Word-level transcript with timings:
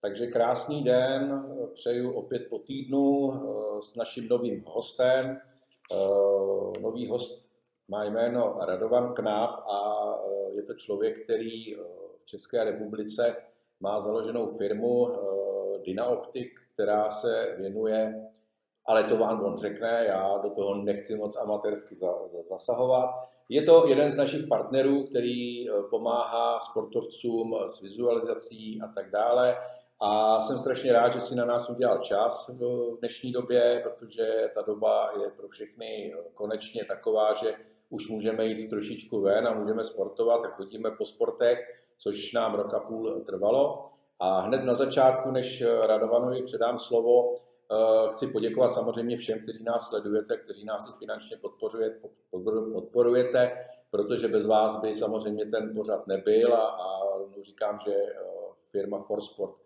Takže 0.00 0.26
krásný 0.26 0.84
den, 0.84 1.44
přeju 1.74 2.12
opět 2.12 2.46
po 2.50 2.58
týdnu 2.58 3.32
eh, 3.32 3.82
s 3.82 3.94
naším 3.96 4.28
novým 4.28 4.64
hostem. 4.66 5.40
Eh, 5.92 6.80
nový 6.80 7.08
host 7.08 7.50
má 7.88 8.04
jméno 8.04 8.58
Radovan 8.66 9.14
Knáp 9.14 9.50
a 9.50 10.14
eh, 10.14 10.54
je 10.54 10.62
to 10.62 10.74
člověk, 10.74 11.24
který 11.24 11.74
v 12.22 12.26
České 12.26 12.64
republice 12.64 13.36
má 13.80 14.00
založenou 14.00 14.46
firmu 14.46 15.08
Dynaoptik, 15.84 16.60
která 16.74 17.10
se 17.10 17.54
věnuje, 17.58 18.30
ale 18.86 19.04
to 19.04 19.16
vám 19.16 19.44
on 19.44 19.58
řekne, 19.58 20.04
já 20.08 20.38
do 20.42 20.50
toho 20.50 20.74
nechci 20.74 21.16
moc 21.16 21.36
amatérsky 21.36 21.96
zasahovat. 22.50 23.10
Je 23.48 23.62
to 23.62 23.88
jeden 23.88 24.12
z 24.12 24.16
našich 24.16 24.46
partnerů, 24.46 25.06
který 25.06 25.66
pomáhá 25.90 26.58
sportovcům 26.60 27.56
s 27.66 27.82
vizualizací 27.82 28.80
a 28.82 28.88
tak 28.94 29.10
dále. 29.10 29.56
A 30.00 30.40
jsem 30.40 30.58
strašně 30.58 30.92
rád, 30.92 31.12
že 31.12 31.20
si 31.20 31.34
na 31.34 31.44
nás 31.44 31.70
udělal 31.70 31.98
čas 31.98 32.58
v 32.60 32.98
dnešní 32.98 33.32
době, 33.32 33.82
protože 33.84 34.50
ta 34.54 34.62
doba 34.62 35.10
je 35.22 35.30
pro 35.30 35.48
všechny 35.48 36.14
konečně 36.34 36.84
taková, 36.84 37.34
že 37.34 37.54
už 37.90 38.08
můžeme 38.08 38.46
jít 38.46 38.68
trošičku 38.68 39.20
ven 39.20 39.48
a 39.48 39.54
můžeme 39.54 39.84
sportovat, 39.84 40.42
tak 40.42 40.54
chodíme 40.54 40.90
po 40.90 41.04
sportech, 41.04 41.58
což 41.98 42.32
nám 42.32 42.54
roka 42.54 42.80
půl 42.80 43.22
trvalo. 43.26 43.90
A 44.20 44.40
hned 44.40 44.64
na 44.64 44.74
začátku, 44.74 45.30
než 45.30 45.64
Radovanovi 45.86 46.42
předám 46.42 46.78
slovo, 46.78 47.34
eh, 47.34 47.49
chci 48.12 48.26
poděkovat 48.26 48.72
samozřejmě 48.72 49.16
všem, 49.16 49.42
kteří 49.42 49.64
nás 49.64 49.88
sledujete, 49.88 50.36
kteří 50.36 50.64
nás 50.64 50.90
i 50.90 50.98
finančně 50.98 51.36
podporujete, 52.72 53.68
protože 53.90 54.28
bez 54.28 54.46
vás 54.46 54.80
by 54.80 54.94
samozřejmě 54.94 55.46
ten 55.46 55.74
pořad 55.76 56.06
nebyl 56.06 56.54
a, 56.54 56.66
a 56.66 57.00
říkám, 57.42 57.78
že 57.86 57.94
eh, 57.94 58.16
firma 58.70 59.02
Forsport 59.02 59.60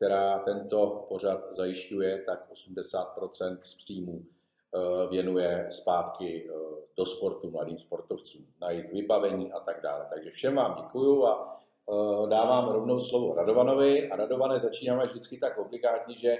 která 0.00 0.38
tento 0.38 1.06
pořad 1.08 1.40
zajišťuje, 1.50 2.22
tak 2.26 2.50
80% 2.52 3.58
z 3.62 3.74
příjmů 3.74 4.22
eh, 4.22 5.08
věnuje 5.10 5.66
zpátky 5.70 6.48
eh, 6.48 6.52
do 6.96 7.06
sportu 7.06 7.50
mladým 7.50 7.78
sportovcům, 7.78 8.46
na 8.60 8.70
jejich 8.70 8.92
vybavení 8.92 9.52
a 9.52 9.60
tak 9.60 9.82
dále. 9.82 10.06
Takže 10.14 10.30
všem 10.30 10.56
vám 10.56 10.76
děkuju 10.82 11.26
a 11.26 11.60
eh, 11.90 12.28
dávám 12.28 12.72
rovnou 12.72 13.00
slovo 13.00 13.34
Radovanovi. 13.34 14.10
A 14.10 14.16
Radované 14.16 14.58
začínáme 14.58 15.06
vždycky 15.06 15.38
tak 15.38 15.58
obligátně, 15.58 16.18
že 16.18 16.36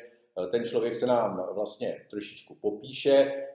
ten 0.51 0.65
člověk 0.65 0.95
se 0.95 1.07
nám 1.07 1.55
vlastně 1.55 2.07
trošičku 2.11 2.55
popíše, 2.55 3.47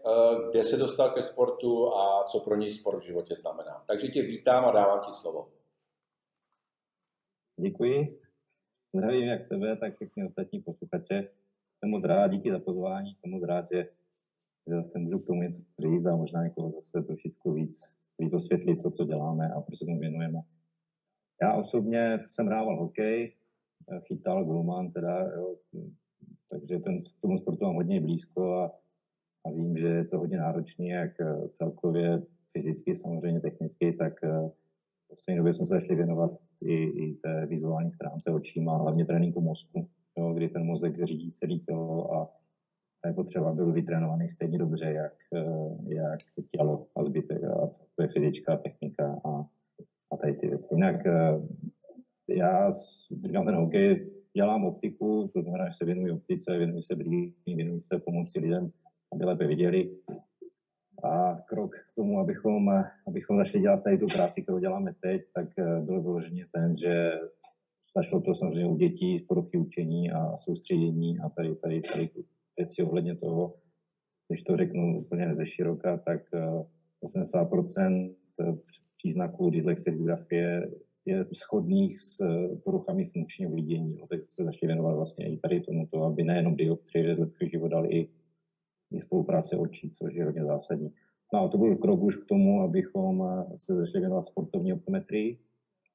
kde 0.52 0.64
se 0.64 0.78
dostal 0.78 1.10
ke 1.10 1.22
sportu 1.22 1.96
a 1.96 2.24
co 2.24 2.40
pro 2.40 2.56
něj 2.56 2.72
sport 2.72 3.00
v 3.00 3.06
životě 3.06 3.36
znamená. 3.36 3.84
Takže 3.88 4.08
tě 4.08 4.22
vítám 4.22 4.66
a 4.66 4.72
dávám 4.72 5.00
ti 5.06 5.14
slovo. 5.14 5.52
Děkuji. 7.60 8.22
Zdravím 8.96 9.28
jak 9.28 9.50
tebe, 9.50 9.78
tak 9.78 9.96
všechny 9.96 10.26
ostatní 10.26 10.60
posluchače. 10.60 11.30
Jsem 11.80 11.90
moc 11.90 12.06
rád, 12.06 12.28
díky 12.28 12.52
za 12.52 12.60
pozvání, 12.60 13.16
jsem 13.16 13.32
moc 13.32 13.44
rád, 13.44 13.66
že, 13.74 13.90
že 14.68 14.76
zase 14.76 15.00
můžu 15.00 15.20
k 15.20 15.28
tomu 15.28 15.42
něco 15.42 15.62
říct 15.80 16.06
a 16.06 16.16
možná 16.16 16.44
někoho 16.44 16.72
zase 16.72 17.02
trošičku 17.02 17.54
víc, 17.54 17.96
víc 18.20 18.34
osvětlit, 18.34 18.82
co, 18.82 18.90
co 18.90 19.06
děláme 19.06 19.50
a 19.50 19.62
proč 19.62 19.80
se 19.80 19.86
tomu 19.86 20.00
věnujeme. 20.00 20.42
Já 21.42 21.54
osobně 21.54 22.26
jsem 22.28 22.48
hrával 22.48 22.80
hokej, 22.80 23.36
chytal 24.08 24.46
gulman 24.46 24.92
teda, 24.92 25.20
jo, 25.20 25.56
takže 26.52 26.80
ten, 26.80 26.98
tomu 27.22 27.38
sportu 27.38 27.66
mám 27.66 27.76
hodně 27.76 28.02
blízko 28.02 28.54
a, 28.54 28.72
a 29.46 29.52
vím, 29.52 29.78
že 29.78 29.88
je 29.88 30.06
to 30.06 30.18
hodně 30.18 30.38
náročný, 30.38 30.88
jak 30.88 31.12
celkově 31.54 32.22
fyzicky, 32.52 32.96
samozřejmě 32.96 33.40
technicky, 33.40 33.94
tak 33.94 34.14
v 35.06 35.08
poslední 35.10 35.38
době 35.38 35.54
jsme 35.54 35.66
se 35.66 35.74
začali 35.74 35.96
věnovat 35.96 36.32
i, 36.62 36.74
i 36.84 37.14
té 37.14 37.46
vizuální 37.46 37.92
stránce 37.92 38.32
očíma, 38.32 38.78
hlavně 38.78 39.06
tréninku 39.06 39.42
mozku, 39.42 39.88
jo, 40.18 40.34
kdy 40.34 40.50
ten 40.50 40.66
mozek 40.66 41.06
řídí 41.06 41.32
celé 41.32 41.56
tělo 41.56 42.14
a 42.14 42.30
je 43.08 43.14
potřeba 43.14 43.54
byl 43.54 43.72
vytrénovaný 43.72 44.30
stejně 44.30 44.58
dobře, 44.58 44.86
jak, 44.86 45.14
eh, 45.36 45.94
jak 45.94 46.20
tělo 46.50 46.88
a 46.96 47.04
zbytek 47.04 47.44
a 47.44 47.70
to 47.96 48.02
je 48.02 48.08
fyzička, 48.08 48.58
technika 48.58 49.22
a, 49.26 49.46
a 50.12 50.18
tady 50.18 50.34
ty 50.34 50.48
věci. 50.48 50.74
Jinak 50.74 51.06
eh, 51.06 51.42
já 52.28 52.72
říkám 53.26 53.46
ten 53.46 53.56
hokej, 53.56 54.12
dělám 54.36 54.66
optiku, 54.66 55.30
to 55.34 55.42
znamená, 55.42 55.70
že 55.70 55.78
se 55.78 55.86
věnuji 55.86 56.12
optice, 56.12 56.58
věnuji 56.58 56.82
se 56.82 56.96
brýlím, 56.96 57.34
věnuji 57.48 57.82
se 57.82 58.00
pomoci 58.00 58.40
lidem, 58.40 58.72
aby 59.14 59.26
lépe 59.26 59.48
viděli. 59.48 59.98
A 61.04 61.42
krok 61.50 61.76
k 61.76 61.96
tomu, 61.96 62.20
abychom, 62.20 62.84
abychom 63.08 63.38
začali 63.38 63.62
dělat 63.62 63.84
tady 63.84 63.98
tu 63.98 64.08
práci, 64.08 64.42
kterou 64.42 64.60
děláme 64.60 64.96
teď, 65.02 65.22
tak 65.34 65.48
eh, 65.60 65.82
byl 65.82 66.02
vyloženě 66.02 66.46
ten, 66.52 66.78
že 66.78 67.12
začalo 67.98 68.22
to 68.22 68.36
samozřejmě 68.36 68.68
u 68.68 68.78
dětí 68.78 69.18
z 69.18 69.22
poruchy 69.22 69.58
učení 69.58 70.12
a 70.12 70.36
soustředění 70.36 71.20
a 71.20 71.30
tady, 71.30 71.56
tady, 71.56 71.82
tady 71.82 72.10
věci 72.58 72.84
ohledně 72.84 73.16
toho, 73.16 73.54
když 74.28 74.44
to 74.44 74.58
řeknu 74.58 75.00
úplně 75.00 75.36
ze 75.36 75.46
široka, 75.46 75.98
tak 75.98 76.22
80% 77.04 78.16
eh, 78.42 78.54
příznaků 78.98 79.50
dyslexie, 79.50 79.92
dysgrafie 79.92 80.72
je 81.06 81.26
schodných 81.34 82.00
s 82.00 82.22
eh, 82.22 82.56
poruchami 82.64 83.06
funkčního 83.06 83.52
vidění. 83.52 83.98
No, 84.00 84.08
tak 84.08 84.20
se 84.30 84.44
začali 84.44 84.68
věnovat 84.68 84.96
vlastně 84.96 85.34
i 85.34 85.38
tady 85.38 85.62
tomuto, 85.62 86.04
aby 86.04 86.24
nejenom 86.24 86.56
dioptrie 86.56 87.16
zlepšují 87.16 87.50
život, 87.50 87.74
ale 87.74 87.88
i 87.88 88.10
i 88.92 89.00
spolupráce 89.00 89.58
očí, 89.58 89.92
což 89.92 90.16
je 90.16 90.26
hodně 90.26 90.46
zásadní. 90.46 90.92
No 91.34 91.40
a 91.40 91.48
to 91.48 91.58
byl 91.58 91.76
krok 91.76 92.02
už 92.02 92.16
k 92.16 92.26
tomu, 92.26 92.62
abychom 92.62 93.24
eh, 93.24 93.58
se 93.58 93.74
začali 93.74 94.00
věnovat 94.00 94.26
sportovní 94.26 94.74
optometrii, 94.74 95.40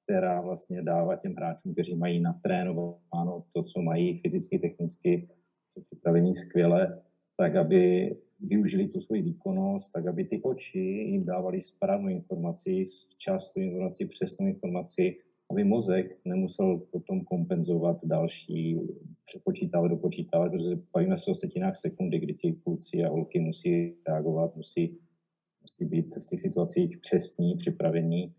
která 0.05 0.41
vlastně 0.41 0.83
dává 0.83 1.17
těm 1.17 1.35
hráčům, 1.35 1.73
kteří 1.73 1.95
mají 1.95 2.21
natrénováno 2.21 3.45
to, 3.53 3.63
co 3.63 3.83
mají 3.83 4.19
fyzicky, 4.19 4.59
technicky, 4.59 5.29
co 5.75 5.81
připravení 5.81 6.35
skvěle, 6.35 7.03
tak 7.41 7.57
aby 7.57 8.17
využili 8.41 8.89
tu 8.89 9.01
svoji 9.01 9.23
výkonnost, 9.23 9.93
tak 9.93 10.07
aby 10.07 10.25
ty 10.25 10.41
oči 10.43 10.79
jim 10.79 11.25
dávali 11.25 11.61
správnou 11.61 12.09
informaci, 12.09 12.85
včas 13.11 13.53
tu 13.53 13.61
informaci, 13.61 14.07
přesnou 14.07 14.47
informaci, 14.47 15.17
aby 15.51 15.65
mozek 15.65 16.19
nemusel 16.25 16.79
potom 16.93 17.25
kompenzovat 17.25 18.05
další, 18.05 18.81
přepočítávat, 19.25 19.91
dopočítávat, 19.91 20.53
protože 20.53 20.79
bavíme 20.93 21.17
se 21.17 21.31
o 21.31 21.35
setinách 21.35 21.77
sekundy, 21.77 22.19
kdy 22.19 22.35
ti 22.35 22.53
kluci 22.53 23.05
a 23.05 23.09
holky 23.09 23.41
musí 23.41 23.95
reagovat, 24.09 24.57
musí, 24.57 24.99
musí 25.63 25.85
být 25.85 26.17
v 26.17 26.27
těch 26.27 26.41
situacích 26.41 26.99
přesní, 26.99 27.57
připravení 27.57 28.35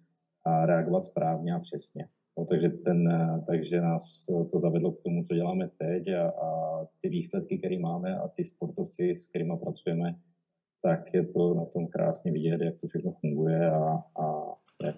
a 0.46 0.66
reagovat 0.66 1.04
správně 1.04 1.54
a 1.54 1.60
přesně. 1.60 2.08
No, 2.38 2.46
takže, 2.46 2.70
ten, 2.70 3.10
takže 3.48 3.82
nás 3.82 4.26
to 4.52 4.60
zavedlo 4.60 4.92
k 4.92 5.02
tomu, 5.04 5.24
co 5.24 5.36
děláme 5.36 5.70
teď 5.78 6.08
a, 6.08 6.30
a 6.30 6.80
ty 7.02 7.10
výsledky, 7.10 7.58
které 7.58 7.80
máme 7.80 8.18
a 8.18 8.28
ty 8.28 8.44
sportovci, 8.44 9.16
s 9.18 9.28
kterými 9.28 9.54
pracujeme, 9.58 10.16
tak 10.82 11.14
je 11.14 11.26
to 11.26 11.54
na 11.54 11.66
tom 11.66 11.88
krásně 11.88 12.32
vidět, 12.32 12.62
jak 12.62 12.78
to 12.78 12.88
všechno 12.88 13.12
funguje 13.12 13.72
a, 13.72 14.04
a 14.22 14.56
jak 14.84 14.96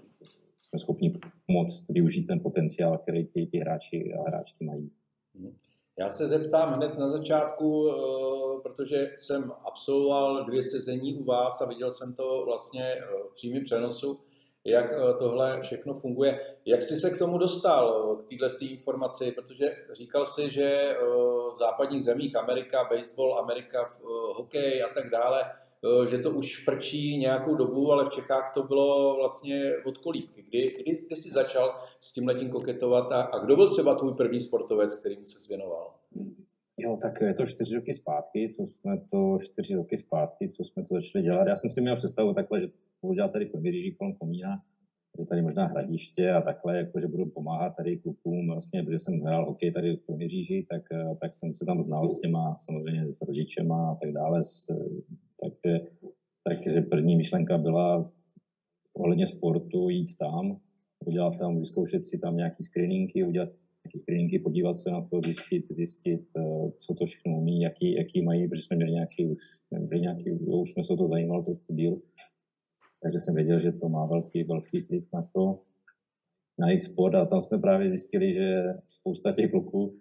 jsme 0.60 0.80
schopni 0.80 1.20
moc 1.48 1.86
využít 1.90 2.28
ten 2.28 2.40
potenciál, 2.40 2.98
který 2.98 3.26
ti, 3.26 3.46
ti 3.46 3.60
hráči 3.60 4.14
a 4.14 4.30
hráčky 4.30 4.66
mají. 4.66 4.92
Mhm. 5.34 5.56
Já 6.00 6.10
se 6.10 6.28
zeptám 6.28 6.74
hned 6.74 6.98
na 6.98 7.10
začátku, 7.10 7.90
eh, 7.90 8.62
protože 8.64 9.12
jsem 9.18 9.52
absolvoval 9.66 10.46
dvě 10.46 10.64
sezení 10.64 11.16
u 11.16 11.24
vás 11.24 11.62
a 11.62 11.66
viděl 11.66 11.92
jsem 11.92 12.14
to 12.14 12.46
vlastně 12.46 12.84
eh, 12.84 13.06
v 13.32 13.34
přímém 13.34 13.64
přenosu, 13.64 14.20
jak 14.66 14.91
eh, 14.91 15.13
tohle 15.19 15.62
všechno 15.62 15.94
funguje. 15.94 16.56
Jak 16.66 16.81
jsi 16.81 17.00
se 17.00 17.09
k 17.09 17.18
tomu 17.18 17.38
dostal, 17.38 18.16
k 18.16 18.29
téhle 18.29 18.50
informaci, 18.59 19.31
protože 19.31 19.75
říkal 19.94 20.25
si, 20.25 20.51
že 20.51 20.96
v 21.53 21.57
západních 21.59 22.03
zemích 22.03 22.35
Amerika, 22.35 22.90
baseball, 22.91 23.40
Amerika, 23.40 23.94
hokej 24.35 24.84
a 24.84 24.88
tak 24.94 25.09
dále, 25.09 25.43
Eh, 25.85 26.08
že 26.08 26.17
to 26.17 26.32
už 26.32 26.64
frčí 26.64 27.17
nějakou 27.17 27.55
dobu, 27.55 27.91
ale 27.91 28.05
v 28.05 28.09
Čechách 28.09 28.52
to 28.53 28.64
bylo 28.64 29.16
vlastně 29.16 29.73
od 29.85 29.97
kolíbky. 29.97 30.41
Kdy, 30.41 30.76
kdy, 30.79 31.05
kdy 31.08 31.16
jsi 31.16 31.29
začal 31.29 31.76
s 32.02 32.14
tím 32.14 32.28
letím 32.28 32.49
koketovat 32.49 33.11
a, 33.11 33.22
a 33.22 33.46
kdo 33.46 33.55
byl 33.55 33.72
třeba 33.72 33.96
tvůj 33.96 34.14
první 34.14 34.41
sportovec, 34.41 34.99
kterým 34.99 35.26
se 35.26 35.40
zvěnoval? 35.40 35.93
Jo, 36.78 36.97
tak 37.02 37.22
je 37.22 37.34
to 37.34 37.46
čtyři 37.46 37.76
roky 37.76 37.93
zpátky, 37.93 38.49
co 38.55 38.64
jsme 38.64 38.97
to 39.11 39.38
čtyři 39.41 39.76
roky 39.76 39.97
zpátky, 39.97 40.49
co 40.49 40.64
jsme 40.64 40.84
to 40.84 40.96
začali 40.96 41.23
dělat. 41.23 41.47
Já 41.47 41.55
jsem 41.55 41.70
si 41.70 41.82
měl 41.82 41.96
představu 41.96 42.34
takhle, 42.34 42.61
že 42.61 42.67
dělat 43.14 43.32
tady 43.32 43.46
v 43.46 43.52
Kroměříži 43.52 43.91
kolem 43.91 44.14
Komína, 44.14 44.64
je 45.20 45.26
tady 45.26 45.41
možná 45.41 45.66
hradiště 45.66 46.32
a 46.32 46.41
takhle, 46.41 46.78
jako, 46.78 47.00
že 47.00 47.08
budu 47.08 47.26
pomáhat 47.26 47.76
tady 47.76 47.97
klukům, 47.97 48.47
vlastně, 48.47 48.84
protože 48.84 49.00
jsem 49.00 49.22
hrál 49.22 49.46
hokej 49.46 49.72
tady 49.72 49.96
v 49.96 50.05
Kroměříži, 50.05 50.66
tak, 50.70 50.82
tak 51.22 51.34
jsem 51.34 51.53
se 51.53 51.66
tam 51.66 51.82
znal 51.82 52.09
s 52.09 52.20
těma, 52.20 52.55
samozřejmě 52.58 53.14
s 53.14 53.22
rodičema 53.22 53.91
a 53.91 53.96
tak 53.96 54.11
dále, 54.11 54.44
s, 54.44 54.66
takže, 55.41 55.85
takže 56.44 56.82
první 56.82 57.16
myšlenka 57.16 57.58
byla 57.58 58.11
ohledně 58.94 59.28
sportu 59.28 59.90
jít 59.90 60.17
tam, 60.17 60.58
udělat 61.05 61.38
tam, 61.40 61.59
vyzkoušet 61.59 62.05
si 62.05 62.20
tam 62.20 62.38
nějaký 62.38 62.64
screeningy, 62.64 63.23
udělat 63.23 63.50
nějaký 63.85 64.00
screeningy, 64.00 64.40
podívat 64.40 64.78
se 64.78 64.91
na 64.91 65.02
to, 65.02 65.22
zjistit, 65.22 65.66
zjistit, 65.70 66.22
uh, 66.38 66.72
co 66.78 66.94
to 66.94 67.05
všechno 67.05 67.38
umí, 67.38 67.61
jaký, 67.61 67.94
jaký 67.94 68.22
mají, 68.22 68.47
protože 68.47 68.61
jsme 68.61 68.76
měli 68.76 68.91
nějaký, 68.91 69.26
už, 69.26 69.40
nějaký, 70.00 70.32
už 70.32 70.72
jsme 70.72 70.84
se 70.84 70.94
o 70.94 70.97
to 70.97 71.08
zajímali 71.08 71.44
trošku 71.44 71.76
díl, 71.76 72.02
takže 73.03 73.20
jsem 73.20 73.35
věděl, 73.35 73.59
že 73.59 73.72
to 73.72 73.90
má 73.90 74.05
velký, 74.05 74.44
velký 74.44 74.82
vliv 74.82 75.03
na 75.14 75.29
to, 75.34 75.59
na 76.59 76.67
jejich 76.70 76.84
sport 76.84 77.16
a 77.16 77.26
tam 77.26 77.41
jsme 77.41 77.58
právě 77.58 77.90
zjistili, 77.90 78.34
že 78.34 78.64
spousta 78.88 79.32
těch 79.32 79.52
kluků 79.52 80.00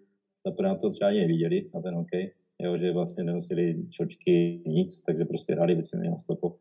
na 0.63 0.75
to 0.75 0.91
třeba 0.91 1.09
ani 1.09 1.21
neviděli, 1.21 1.71
na 1.75 1.81
ten 1.81 1.95
hokej, 1.95 2.35
jo, 2.59 2.77
že 2.77 2.93
vlastně 2.93 3.25
nenosili 3.25 3.87
čočky, 3.91 4.63
nic, 4.67 5.03
takže 5.03 5.25
prostě 5.25 5.53
hráli 5.53 5.75
většinou 5.75 6.11
na 6.11 6.19
slepo 6.19 6.57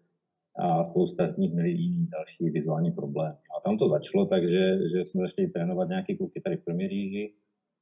a 0.56 0.84
spousta 0.84 1.28
z 1.28 1.38
nich 1.38 1.54
měli 1.54 1.70
jiný 1.70 2.08
další 2.08 2.50
vizuální 2.50 2.92
problém. 2.92 3.32
A 3.32 3.62
tam 3.64 3.78
to 3.78 3.90
začalo 3.90 4.26
takže 4.26 4.78
že 4.94 5.06
jsme 5.06 5.22
začali 5.22 5.48
trénovat 5.48 5.90
nějaké 5.90 6.16
kluky 6.18 6.42
tady 6.42 6.58
v 6.58 6.64
Kroměříži 6.64 7.34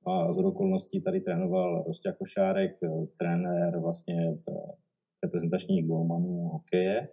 a 0.06 0.33
z 0.33 0.39
okolností 0.39 1.01
tady 1.01 1.21
trénoval 1.21 1.83
Rostia 1.88 2.13
Košárek, 2.13 2.79
trenér 3.17 3.79
vlastně 3.79 4.38
eh, 4.50 4.53
reprezentačních 5.23 5.88
golmanů 5.88 6.50
hokeje. 6.53 7.07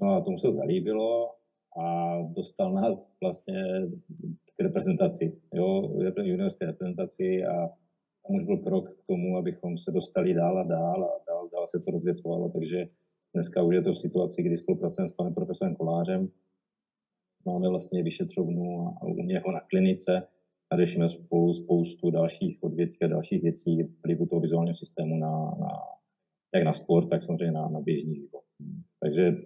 No 0.00 0.10
a 0.10 0.20
tomu 0.20 0.38
se 0.38 0.52
zalíbilo 0.52 1.30
a 1.82 2.16
dostal 2.22 2.72
nás 2.72 2.94
vlastně 3.22 3.64
k 4.56 4.62
reprezentaci, 4.62 5.40
jo, 5.54 5.92
juniorské 6.22 6.66
reprezentaci 6.66 7.44
a 7.44 7.68
tam 8.26 8.36
už 8.36 8.44
byl 8.44 8.56
krok 8.56 8.90
k 8.90 9.06
tomu, 9.06 9.36
abychom 9.36 9.78
se 9.78 9.90
dostali 9.90 10.34
dál 10.34 10.58
a 10.58 10.62
dál 10.62 11.04
a 11.04 11.24
dál, 11.28 11.48
dál 11.52 11.66
se 11.66 11.80
to 11.80 11.90
rozvětvovalo, 11.90 12.48
takže 12.48 12.88
dneska 13.34 13.62
už 13.62 13.74
je 13.74 13.82
to 13.82 13.92
v 13.92 13.98
situaci, 13.98 14.42
kdy 14.42 14.56
spolupracujeme 14.56 15.08
s 15.08 15.12
panem 15.12 15.34
profesorem 15.34 15.76
Kolářem, 15.76 16.28
máme 17.44 17.68
vlastně 17.68 18.02
vyšetřovnu 18.02 18.88
a 19.02 19.06
u 19.06 19.22
něho 19.22 19.52
na 19.52 19.60
klinice 19.60 20.22
a 20.70 20.76
řešíme 20.76 21.08
spolu 21.08 21.54
spoustu 21.54 22.10
dalších 22.10 22.62
odvětví 22.62 22.98
a 23.04 23.08
dalších 23.08 23.42
věcí 23.42 23.82
vlivu 24.04 24.26
toho 24.26 24.40
vizuálního 24.40 24.74
systému 24.74 25.16
na, 25.16 25.30
na, 25.60 25.70
jak 26.54 26.64
na 26.64 26.72
sport, 26.72 27.08
tak 27.08 27.22
samozřejmě 27.22 27.52
na, 27.52 27.68
na 27.68 27.80
běžný 27.80 28.14
život. 28.14 28.42
Takže 29.00 29.36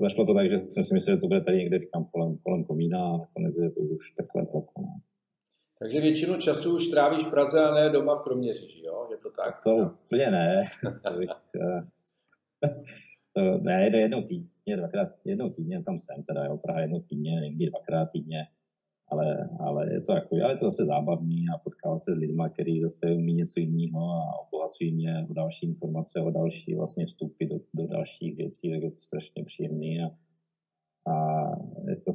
zašlo 0.00 0.26
to 0.26 0.34
tak, 0.34 0.50
že 0.50 0.56
jsem 0.68 0.84
si 0.84 0.94
myslel, 0.94 1.16
že 1.16 1.20
to 1.20 1.28
bude 1.28 1.40
tady 1.40 1.56
někde 1.56 1.78
říkám, 1.78 2.04
kolem, 2.04 2.38
kolem 2.38 2.64
komína 2.64 2.98
a 2.98 3.18
nakonec 3.18 3.58
je 3.58 3.70
to 3.70 3.80
už 3.80 4.10
takhle 4.10 4.46
platno. 4.46 4.84
Takže 5.78 6.00
většinu 6.00 6.36
času 6.36 6.76
už 6.76 6.86
trávíš 6.86 7.24
v 7.24 7.30
Praze 7.30 7.60
a 7.60 7.74
ne 7.74 7.90
doma 7.90 8.16
v 8.16 8.22
Kroměříži, 8.22 8.86
jo? 8.86 9.08
Je 9.10 9.16
to 9.16 9.30
tak? 9.30 9.60
To 9.64 9.76
úplně 9.76 10.30
ne. 10.30 10.62
to 11.04 11.18
bych, 11.18 11.30
eh, 11.56 11.82
to, 13.32 13.58
ne, 13.58 13.86
jde 13.90 14.00
jednou 14.00 14.22
týdně, 14.22 14.76
dvakrát, 14.76 15.08
jednou 15.24 15.50
týdně 15.50 15.82
tam 15.82 15.98
jsem 15.98 16.22
teda, 16.22 16.44
jo, 16.44 16.56
Praha 16.56 16.80
jednou 16.80 17.00
týdně, 17.00 17.40
někdy 17.40 17.66
dvakrát 17.66 18.06
týdně, 18.06 18.46
ale, 19.10 19.48
ale 19.60 19.92
je 19.92 20.00
to 20.00 20.12
jako, 20.12 20.36
ale 20.44 20.52
je 20.52 20.56
to 20.56 20.64
zase 20.64 20.84
zábavný 20.84 21.44
a 21.54 21.58
potkávat 21.58 22.04
se 22.04 22.14
s 22.14 22.18
lidmi, 22.18 22.42
kteří 22.52 22.80
zase 22.80 23.06
umí 23.06 23.34
něco 23.34 23.60
jiného 23.60 24.00
a 24.00 24.46
obohacují 24.46 24.92
mě 24.92 25.26
o 25.30 25.34
další 25.34 25.66
informace, 25.66 26.20
o 26.20 26.30
další 26.30 26.74
vlastně 26.74 27.06
vstupy 27.06 27.44
do, 27.44 27.56
do 27.74 27.86
dalších 27.86 28.36
věcí, 28.36 28.70
tak 28.70 28.82
je 28.82 28.90
to 28.90 29.00
strašně 29.00 29.44
příjemný 29.44 30.00
a, 30.02 30.06
a 31.10 31.44
je 31.88 31.96
to 31.96 32.12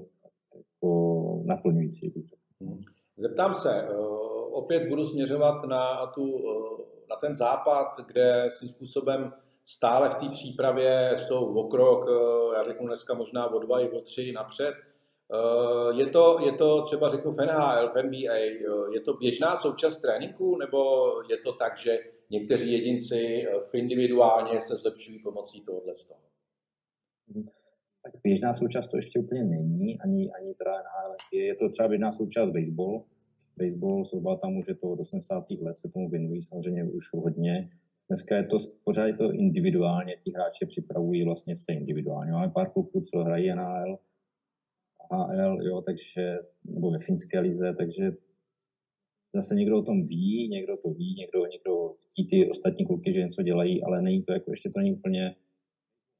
jako 0.55 1.43
naplňující. 1.45 2.13
Hmm. 2.61 2.81
Zeptám 3.17 3.55
se, 3.55 3.87
eh, 3.89 3.95
opět 4.51 4.89
budu 4.89 5.03
směřovat 5.03 5.63
na, 5.63 6.07
tu, 6.07 6.23
eh, 6.23 6.83
na 7.09 7.15
ten 7.15 7.35
západ, 7.35 7.87
kde 8.07 8.45
svým 8.49 8.69
způsobem 8.69 9.33
stále 9.63 10.09
v 10.09 10.15
té 10.15 10.29
přípravě 10.29 11.11
jsou 11.15 11.55
o 11.55 11.67
krok, 11.67 12.05
eh, 12.09 12.57
já 12.57 12.63
řeknu 12.63 12.87
dneska 12.87 13.13
možná 13.13 13.53
o 13.53 13.59
dva 13.59 13.79
i 13.79 13.89
o 13.89 14.01
tři 14.01 14.31
napřed. 14.31 14.75
Je 15.97 16.05
to, 16.05 16.39
je 16.45 16.51
to 16.51 16.85
třeba 16.85 17.09
řeknu 17.09 17.31
v 17.31 17.37
NHL, 17.37 17.89
v 17.89 18.03
NBA, 18.03 18.35
je 18.93 19.01
to 19.05 19.13
běžná 19.13 19.55
součást 19.55 20.01
tréninku, 20.01 20.57
nebo 20.57 20.77
je 21.29 21.37
to 21.37 21.53
tak, 21.53 21.79
že 21.79 21.99
někteří 22.29 22.71
jedinci 22.71 23.47
individuálně 23.73 24.61
se 24.61 24.75
zlepšují 24.75 25.19
pomocí 25.19 25.61
tohohle 25.61 25.93
toho? 26.07 26.25
tak 28.05 28.21
běžná 28.23 28.53
součást 28.53 28.87
to 28.87 28.97
ještě 28.97 29.19
úplně 29.19 29.43
není, 29.43 29.99
ani, 29.99 30.31
ani 30.31 30.53
teda 30.53 30.71
NHL. 30.71 31.15
Je, 31.33 31.45
je 31.45 31.55
to 31.55 31.69
třeba 31.69 31.87
běžná 31.87 32.11
součást 32.11 32.49
baseball. 32.49 33.03
Baseball, 33.57 34.05
zhruba 34.05 34.35
tam 34.35 34.57
už 34.57 34.67
je 34.67 34.75
to 34.75 34.89
od 34.89 34.99
80. 34.99 35.45
let, 35.61 35.77
se 35.77 35.89
tomu 35.89 36.09
věnují 36.09 36.41
samozřejmě 36.41 36.83
už 36.83 37.13
hodně. 37.13 37.69
Dneska 38.07 38.35
je 38.35 38.43
to 38.43 38.57
pořád 38.83 39.05
je 39.05 39.13
to 39.13 39.31
individuálně, 39.31 40.15
ti 40.23 40.31
hráči 40.31 40.65
připravují 40.65 41.25
vlastně 41.25 41.55
se 41.55 41.73
individuálně. 41.73 42.31
Máme 42.31 42.51
pár 42.51 42.69
kluků, 42.69 43.01
co 43.01 43.19
hrají 43.19 43.55
NHL, 43.55 43.97
HL, 45.11 45.61
jo, 45.61 45.81
takže, 45.81 46.37
nebo 46.65 46.91
ve 46.91 46.99
finské 46.99 47.39
lize, 47.39 47.73
takže 47.77 48.11
zase 49.35 49.55
někdo 49.55 49.79
o 49.79 49.83
tom 49.83 50.05
ví, 50.05 50.49
někdo 50.49 50.77
to 50.77 50.89
ví, 50.89 51.15
někdo, 51.17 51.45
někdo 51.45 51.95
ví 52.17 52.27
ty 52.27 52.49
ostatní 52.49 52.85
kluky, 52.85 53.13
že 53.13 53.23
něco 53.23 53.41
dělají, 53.41 53.83
ale 53.83 54.01
není 54.01 54.23
to 54.23 54.33
jako, 54.33 54.51
ještě 54.51 54.69
to 54.69 54.79
není 54.79 54.93
úplně 54.93 55.35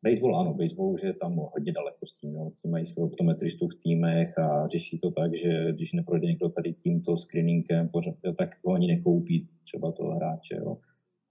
Baseball 0.06 0.36
ano, 0.36 0.54
baseball 0.54 0.94
už 0.94 1.04
je 1.04 1.14
tam 1.14 1.36
hodně 1.36 1.72
daleko 1.72 2.06
s 2.06 2.14
tím, 2.14 2.34
jo. 2.34 2.52
Tím 2.62 2.72
mají 2.72 2.86
svou 2.86 3.06
optometristu 3.06 3.68
v 3.68 3.76
týmech 3.84 4.38
a 4.40 4.68
řeší 4.68 5.00
to 5.00 5.12
tak, 5.12 5.36
že 5.36 5.72
když 5.72 5.94
neprojde 5.94 6.28
někdo 6.28 6.50
tady 6.50 6.74
tímto 6.74 7.18
screeningem, 7.18 7.90
tak 8.38 8.50
ho 8.66 8.74
ani 8.74 8.88
nekoupí 8.88 9.48
třeba 9.64 9.92
toho 9.92 10.16
hráče. 10.16 10.56
Jo. 10.56 10.78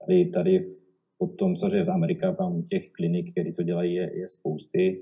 Tady, 0.05 0.25
tady 0.25 0.65
potom 1.17 1.55
samozřejmě 1.55 1.91
Amerika, 1.91 2.33
tam 2.33 2.63
těch 2.63 2.91
klinik, 2.91 3.31
které 3.31 3.53
to 3.53 3.63
dělají, 3.63 3.93
je, 3.93 4.19
je 4.19 4.27
spousty, 4.27 5.01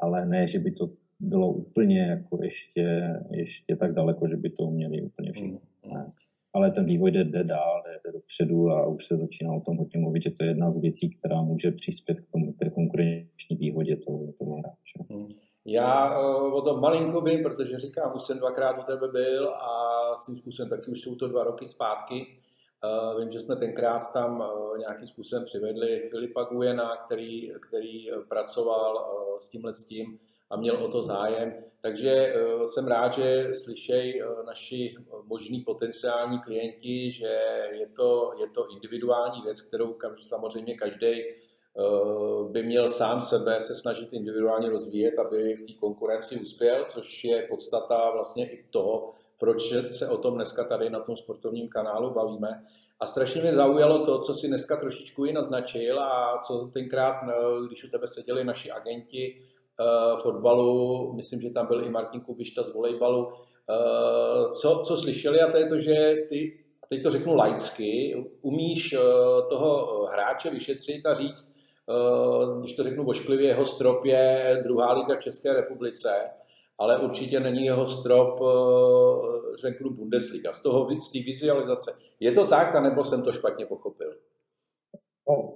ale 0.00 0.26
ne, 0.26 0.46
že 0.46 0.58
by 0.58 0.70
to 0.70 0.86
bylo 1.20 1.52
úplně 1.52 2.00
jako 2.00 2.38
ještě, 2.42 3.14
ještě 3.30 3.76
tak 3.76 3.94
daleko, 3.94 4.28
že 4.28 4.36
by 4.36 4.50
to 4.50 4.70
měli 4.70 5.02
úplně 5.02 5.32
všichni. 5.32 5.60
Mm. 5.86 5.92
Ne 5.94 6.12
ale 6.54 6.70
ten 6.70 6.84
vývoj 6.84 7.10
jde, 7.10 7.24
jde 7.24 7.44
dál, 7.44 7.82
jde, 7.84 8.00
jde 8.04 8.12
dopředu 8.12 8.70
a 8.70 8.86
už 8.86 9.06
se 9.06 9.16
začíná 9.16 9.52
o 9.52 9.60
tom 9.60 9.76
hodně 9.76 10.00
mluvit, 10.00 10.22
že 10.22 10.30
to 10.30 10.44
je 10.44 10.50
jedna 10.50 10.70
z 10.70 10.78
věcí, 10.78 11.10
která 11.10 11.42
může 11.42 11.70
přispět 11.70 12.20
k 12.20 12.30
tomu 12.32 12.52
té 12.52 12.70
konkurenční 12.70 13.56
výhodě 13.56 13.96
toho, 13.96 14.32
toho 14.38 14.56
hráče. 14.56 14.98
Hmm. 15.10 15.28
Já 15.64 16.20
uh, 16.20 16.54
o 16.54 16.62
tom 16.62 16.80
malinko 16.80 17.20
vím, 17.20 17.42
protože 17.42 17.78
říkám, 17.78 18.12
už 18.16 18.22
jsem 18.22 18.38
dvakrát 18.38 18.78
u 18.78 18.82
tebe 18.82 19.08
byl 19.12 19.48
a 19.48 19.70
svým 20.16 20.36
způsobem 20.36 20.70
taky 20.70 20.90
už 20.90 21.00
jsou 21.00 21.14
to 21.14 21.28
dva 21.28 21.44
roky 21.44 21.66
zpátky. 21.66 22.26
Uh, 22.84 23.20
vím, 23.20 23.30
že 23.30 23.40
jsme 23.40 23.56
tenkrát 23.56 24.12
tam 24.12 24.40
uh, 24.40 24.78
nějakým 24.78 25.06
způsobem 25.06 25.44
přivedli 25.44 26.08
Filipa 26.10 26.42
Gujena, 26.42 26.96
který, 26.96 27.52
který 27.68 28.06
pracoval 28.28 29.14
s 29.38 29.48
tímhle 29.48 29.74
s 29.74 29.84
tím 29.84 30.18
a 30.50 30.56
měl 30.56 30.84
o 30.84 30.88
to 30.88 31.02
zájem. 31.02 31.54
Takže 31.80 32.10
eh, 32.10 32.68
jsem 32.68 32.86
rád, 32.86 33.14
že 33.14 33.48
slyšejí 33.54 34.22
eh, 34.22 34.26
naši 34.46 34.94
možní 35.24 35.60
potenciální 35.60 36.38
klienti, 36.40 37.12
že 37.12 37.40
je 37.72 37.86
to, 37.96 38.32
je 38.40 38.46
to 38.48 38.70
individuální 38.70 39.42
věc, 39.42 39.60
kterou 39.60 39.96
samozřejmě 40.20 40.74
každý 40.74 41.06
eh, 41.06 41.32
by 42.50 42.62
měl 42.62 42.90
sám 42.90 43.20
sebe 43.20 43.62
se 43.62 43.76
snažit 43.76 44.08
individuálně 44.12 44.70
rozvíjet, 44.70 45.18
aby 45.18 45.54
v 45.54 45.66
té 45.66 45.72
konkurenci 45.72 46.40
uspěl, 46.40 46.84
což 46.88 47.24
je 47.24 47.46
podstata 47.50 48.10
vlastně 48.10 48.50
i 48.50 48.64
toho, 48.70 49.12
proč 49.38 49.62
se 49.90 50.08
o 50.08 50.18
tom 50.18 50.34
dneska 50.34 50.64
tady 50.64 50.90
na 50.90 51.00
tom 51.00 51.16
sportovním 51.16 51.68
kanálu 51.68 52.10
bavíme. 52.10 52.66
A 53.00 53.06
strašně 53.06 53.42
mě 53.42 53.54
zaujalo 53.54 54.06
to, 54.06 54.18
co 54.18 54.34
si 54.34 54.48
dneska 54.48 54.76
trošičku 54.76 55.24
i 55.24 55.32
naznačil 55.32 56.00
a 56.00 56.40
co 56.46 56.70
tenkrát, 56.72 57.14
když 57.66 57.84
u 57.84 57.90
tebe 57.90 58.06
seděli 58.06 58.44
naši 58.44 58.70
agenti, 58.70 59.42
fotbalu, 60.22 61.12
myslím, 61.12 61.40
že 61.40 61.50
tam 61.50 61.66
byl 61.66 61.84
i 61.84 61.90
Martin 61.90 62.20
Kubišta 62.20 62.62
z 62.62 62.74
volejbalu. 62.74 63.26
Uh, 63.26 64.50
co, 64.50 64.82
co 64.84 64.96
slyšeli, 64.96 65.40
a 65.40 65.50
to 65.50 65.58
je 65.58 65.66
to, 65.68 65.80
že 65.80 66.16
ty, 66.28 66.58
teď 66.88 67.02
to 67.02 67.10
řeknu 67.10 67.34
laicky, 67.34 68.24
umíš 68.42 68.92
uh, 68.92 69.00
toho 69.48 70.04
hráče 70.06 70.50
vyšetřit 70.50 71.06
a 71.06 71.14
říct, 71.14 71.58
když 72.60 72.76
to 72.76 72.82
řeknu 72.82 73.04
vošklivě, 73.04 73.46
jeho 73.46 73.66
strop 73.66 74.04
je 74.04 74.60
druhá 74.64 74.92
liga 74.92 75.16
v 75.16 75.20
České 75.20 75.52
republice, 75.52 76.08
ale 76.78 76.98
určitě 76.98 77.40
není 77.40 77.64
jeho 77.64 77.86
strop, 77.86 78.40
řeknu, 79.60 79.90
Bundesliga. 79.90 80.52
Z 80.52 80.62
toho, 80.62 80.88
z 81.00 81.12
té 81.12 81.18
vizualizace. 81.18 81.98
Je 82.20 82.32
to 82.32 82.46
tak, 82.46 82.74
anebo 82.74 83.04
jsem 83.04 83.22
to 83.22 83.32
špatně 83.32 83.66
pochopil? 83.66 84.14
No, 85.28 85.52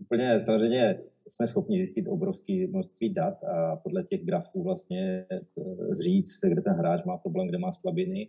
úplně 0.00 0.40
samozřejmě 0.44 1.00
jsme 1.28 1.46
schopni 1.46 1.78
zjistit 1.78 2.08
obrovské 2.08 2.66
množství 2.66 3.14
dat 3.14 3.44
a 3.44 3.76
podle 3.76 4.04
těch 4.04 4.24
grafů 4.24 4.62
vlastně 4.62 5.26
eh, 5.30 5.40
říct, 6.02 6.40
kde 6.48 6.62
ten 6.62 6.72
hráč 6.72 7.04
má 7.04 7.16
problém, 7.16 7.48
kde 7.48 7.58
má 7.58 7.72
slabiny. 7.72 8.28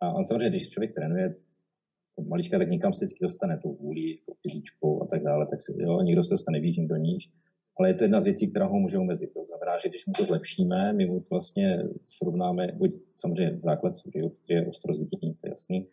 A 0.00 0.12
on 0.12 0.24
samozřejmě, 0.24 0.50
když 0.50 0.68
člověk 0.68 0.94
trénuje 0.94 1.34
od 2.16 2.26
malička, 2.28 2.58
tak 2.58 2.70
někam 2.70 2.92
se 2.92 3.04
vždycky 3.04 3.24
dostane 3.24 3.58
tou 3.62 3.74
vůlí, 3.74 4.20
tou 4.26 4.32
fyzičkou 4.42 5.02
a 5.02 5.06
tak 5.06 5.22
dále, 5.22 5.46
tak 5.46 5.62
se, 5.62 5.72
jo, 5.76 6.00
někdo 6.00 6.22
se 6.22 6.34
dostane 6.34 6.60
výš, 6.60 6.76
do 6.76 6.96
níž. 6.96 7.30
Ale 7.78 7.88
je 7.88 7.94
to 7.94 8.04
jedna 8.04 8.20
z 8.20 8.24
věcí, 8.24 8.50
která 8.50 8.66
ho 8.66 8.78
může 8.78 8.98
omezit. 8.98 9.32
To 9.32 9.44
znamená, 9.44 9.78
že 9.78 9.88
když 9.88 10.06
mu 10.06 10.12
to 10.12 10.24
zlepšíme, 10.24 10.92
my 10.92 11.06
mu 11.06 11.20
to 11.20 11.26
vlastně 11.30 11.82
srovnáme, 12.06 12.72
buď 12.72 13.00
samozřejmě 13.18 13.58
základ, 13.62 13.92
který 14.00 14.26
je 14.48 14.66
ostro 14.66 14.94
zvidění, 14.94 15.34
to 15.34 15.46
je 15.46 15.50
jasný, 15.50 15.86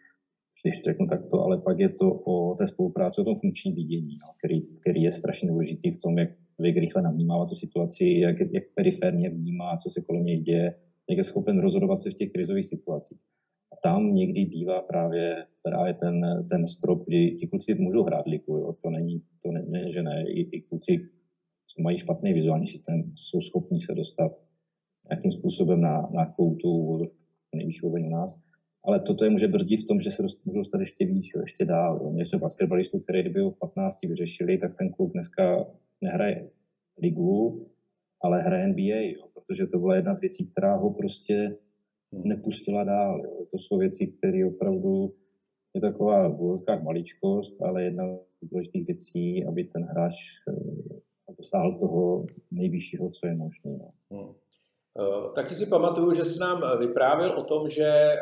když 0.64 0.82
to 0.82 0.90
řeknu 0.90 1.08
takto, 1.08 1.44
ale 1.44 1.58
pak 1.58 1.80
je 1.80 1.90
to 1.90 2.14
o 2.14 2.56
té 2.56 2.68
spolupráci, 2.68 3.22
o 3.22 3.24
tom 3.24 3.36
funkčním 3.36 3.76
vidění, 3.76 4.18
no, 4.22 4.28
který, 4.38 4.62
který 4.82 5.02
je 5.02 5.12
strašně 5.12 5.50
důležitý 5.50 5.92
v 5.92 6.00
tom, 6.00 6.18
jak 6.18 6.30
člověk 6.56 6.78
rychle 6.78 7.02
navnímává 7.02 7.46
tu 7.46 7.56
situaci, 7.56 8.06
jak, 8.06 8.36
jak 8.40 8.64
periferně 8.76 9.30
vnímá, 9.30 9.78
co 9.78 9.90
se 9.90 10.02
kolem 10.02 10.26
něj 10.26 10.42
děje, 10.42 10.76
jak 11.10 11.18
je 11.18 11.24
schopen 11.24 11.60
rozhodovat 11.60 12.02
se 12.02 12.10
v 12.10 12.14
těch 12.14 12.32
krizových 12.32 12.66
situacích. 12.66 13.20
A 13.74 13.76
tam 13.84 14.16
někdy 14.16 14.46
bývá 14.46 14.82
právě, 14.82 15.46
právě 15.64 15.94
ten, 15.94 16.46
ten 16.50 16.68
strop, 16.68 17.06
kdy 17.06 17.32
ti 17.32 17.48
kluci 17.48 17.76
můžou 17.76 18.04
hrát 18.04 18.28
liku, 18.28 18.58
jo? 18.58 18.76
to 18.84 18.90
není, 18.90 19.22
to 19.44 19.52
ne, 19.52 19.66
ne, 19.68 19.92
že 19.92 20.04
ne, 20.04 20.26
i, 20.28 20.42
i 20.42 20.62
kluci, 20.62 21.00
co 21.68 21.82
mají 21.82 21.98
špatný 21.98 22.34
vizuální 22.34 22.68
systém, 22.68 23.12
jsou 23.16 23.42
schopní 23.42 23.80
se 23.80 23.96
dostat 23.96 24.32
nějakým 25.10 25.32
způsobem 25.32 25.82
na, 25.82 26.10
na 26.12 26.26
koutu 26.26 27.00
nejvyšší 27.56 27.82
úroveň 27.82 28.08
u 28.08 28.10
nás. 28.10 28.47
Ale 28.88 29.00
toto 29.00 29.24
je 29.24 29.30
může 29.30 29.48
brzdit 29.48 29.84
v 29.84 29.88
tom, 29.88 30.00
že 30.00 30.12
se 30.12 30.24
můžou 30.46 30.60
dostat 30.60 30.80
ještě 30.80 31.06
víc, 31.06 31.26
jo, 31.36 31.42
ještě 31.42 31.66
dál. 31.66 32.00
Jo. 32.04 32.12
Mě 32.12 32.26
jsou 32.26 32.40
basketbalistů, 32.40 33.00
který 33.00 33.22
kdyby 33.22 33.40
ho 33.40 33.52
v 33.52 33.60
15 33.60 34.02
vyřešili, 34.02 34.58
tak 34.58 34.78
ten 34.78 34.90
kluk 34.90 35.14
dneska 35.14 35.66
nehraje 36.02 36.50
ligu, 37.02 37.68
ale 38.22 38.42
hraje 38.42 38.68
NBA, 38.68 39.02
jo, 39.02 39.28
protože 39.34 39.68
to 39.68 39.80
byla 39.80 39.96
jedna 39.96 40.14
z 40.14 40.22
věcí, 40.22 40.48
která 40.48 40.76
ho 40.76 40.94
prostě 40.94 41.58
nepustila 42.12 42.84
dál. 42.84 43.22
Jo. 43.26 43.46
To 43.52 43.58
jsou 43.60 43.78
věci, 43.78 44.08
které 44.08 44.46
opravdu 44.46 45.14
je 45.74 45.82
taková 45.82 46.28
v 46.28 46.42
úvozkách 46.42 46.84
maličkost, 46.84 47.62
ale 47.62 47.84
jedna 47.84 48.04
z 48.42 48.48
důležitých 48.50 48.88
věcí, 48.88 49.46
aby 49.46 49.64
ten 49.64 49.84
hráč 49.84 50.14
eh, 50.50 51.34
dosáhl 51.38 51.80
toho 51.80 52.26
nejvyššího, 52.52 53.10
co 53.10 53.28
je 53.28 53.36
možné. 53.36 53.78
No. 54.12 54.24
Hmm. 54.24 54.47
Eh, 55.00 55.30
taky 55.36 55.56
si 55.56 55.66
pamatuju, 55.66 56.14
že 56.14 56.26
jsi 56.26 56.40
nám 56.40 56.80
vyprávěl 56.80 57.32
o 57.32 57.44
tom, 57.44 57.70
že 57.70 57.86
eh, 57.86 58.20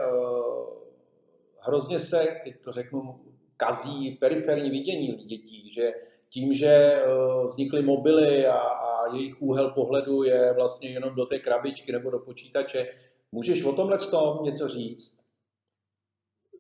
hrozně 1.60 2.00
se, 2.00 2.27
teď 2.44 2.55
to 2.63 2.72
řeknu, 2.72 3.20
kazí 3.58 4.12
periferní 4.12 4.70
vidění 4.70 5.08
dětí, 5.08 5.74
že 5.74 5.94
tím, 6.29 6.53
že 6.53 7.03
vznikly 7.48 7.82
mobily 7.82 8.48
a, 8.48 8.58
a 8.58 9.15
jejich 9.15 9.41
úhel 9.41 9.70
pohledu 9.70 10.24
je 10.24 10.53
vlastně 10.53 10.89
jenom 10.89 11.15
do 11.15 11.25
té 11.25 11.39
krabičky 11.39 11.91
nebo 11.91 12.10
do 12.10 12.20
počítače, 12.20 12.88
Můžeš 13.36 13.63
o 13.63 13.72
tomhle 13.72 13.98
tom 13.98 14.44
něco 14.44 14.67
říct? 14.67 15.25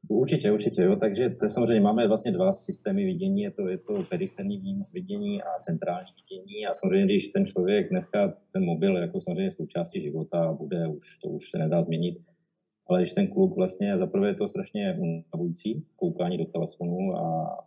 Určitě, 0.07 0.51
určitě, 0.51 0.81
jo. 0.81 0.95
Takže 0.95 1.29
to 1.29 1.49
samozřejmě 1.49 1.81
máme 1.81 2.07
vlastně 2.07 2.31
dva 2.31 2.53
systémy 2.53 3.05
vidění, 3.05 3.41
je 3.41 3.51
to, 3.51 3.67
je 3.67 3.77
to 3.77 4.03
periferní 4.09 4.85
vidění 4.93 5.43
a 5.43 5.59
centrální 5.59 6.07
vidění. 6.21 6.65
A 6.67 6.73
samozřejmě, 6.73 7.05
když 7.05 7.27
ten 7.27 7.45
člověk 7.45 7.89
dneska, 7.89 8.33
ten 8.53 8.65
mobil 8.65 8.97
jako 8.97 9.21
samozřejmě 9.21 9.51
součástí 9.51 10.01
života 10.01 10.53
bude, 10.53 10.87
už 10.87 11.17
to 11.17 11.29
už 11.29 11.49
se 11.49 11.57
nedá 11.57 11.83
změnit, 11.83 12.17
ale 12.87 13.01
když 13.01 13.13
ten 13.13 13.27
kluk 13.27 13.55
vlastně, 13.55 13.97
zaprvé 13.97 14.27
je 14.27 14.35
to 14.35 14.47
strašně 14.47 14.97
unavující, 14.99 15.85
koukání 15.95 16.37
do 16.37 16.45
telefonu 16.45 17.15
a 17.17 17.57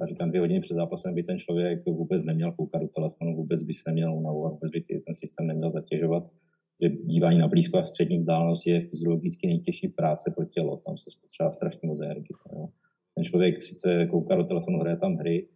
já 0.00 0.06
říkám, 0.06 0.28
dvě 0.28 0.40
hodiny 0.40 0.60
před 0.60 0.74
zápasem 0.74 1.14
by 1.14 1.22
ten 1.22 1.38
člověk 1.38 1.86
vůbec 1.86 2.24
neměl 2.24 2.52
koukat 2.52 2.82
do 2.82 2.88
telefonu, 2.88 3.36
vůbec 3.36 3.62
by 3.62 3.72
se 3.74 3.82
neměl 3.86 4.14
unavovat, 4.14 4.52
vůbec 4.52 4.70
by 4.70 4.80
ten 4.80 5.14
systém 5.14 5.46
neměl 5.46 5.70
zatěžovat 5.70 6.30
že 6.82 6.88
dívání 6.88 7.38
na 7.38 7.48
blízko 7.48 7.78
a 7.78 7.84
střední 7.84 8.18
vzdálenost 8.18 8.66
je 8.66 8.80
fyziologicky 8.80 9.46
nejtěžší 9.46 9.88
práce 9.88 10.32
pro 10.36 10.44
tělo. 10.44 10.76
Tam 10.86 10.98
se 10.98 11.10
spotřebuje 11.10 11.52
strašně 11.52 11.88
moc 11.88 12.00
energie. 12.00 12.36
Jo. 12.52 12.68
Ten 13.14 13.24
člověk 13.24 13.62
sice 13.62 14.06
kouká 14.06 14.36
do 14.36 14.44
telefonu, 14.44 14.78
hraje 14.78 14.96
tam 14.96 15.16
hry, 15.16 15.48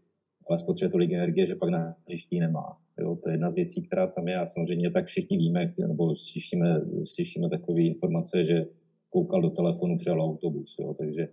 ale 0.49 0.59
spotřebuje 0.59 0.91
tolik 0.91 1.12
energie, 1.12 1.47
že 1.47 1.55
pak 1.55 1.71
na 1.71 1.97
hřišti 2.07 2.41
nemá. 2.41 2.79
Jo. 3.00 3.17
To 3.17 3.29
je 3.29 3.35
jedna 3.35 3.50
z 3.50 3.55
věcí, 3.55 3.83
která 3.83 4.07
tam 4.07 4.29
je 4.29 4.37
a 4.37 4.47
samozřejmě 4.47 4.91
tak 4.91 5.07
všichni 5.07 5.38
víme, 5.38 5.75
nebo 5.79 6.17
slyšíme, 6.17 6.81
slyšíme 7.05 7.50
takové 7.50 7.83
informace, 7.83 8.45
že 8.45 8.67
koukal 9.11 9.43
do 9.43 9.50
telefonu, 9.50 9.99
přijel 9.99 10.23
autobus. 10.23 10.76
Jo. 10.81 10.95
Takže 10.95 11.29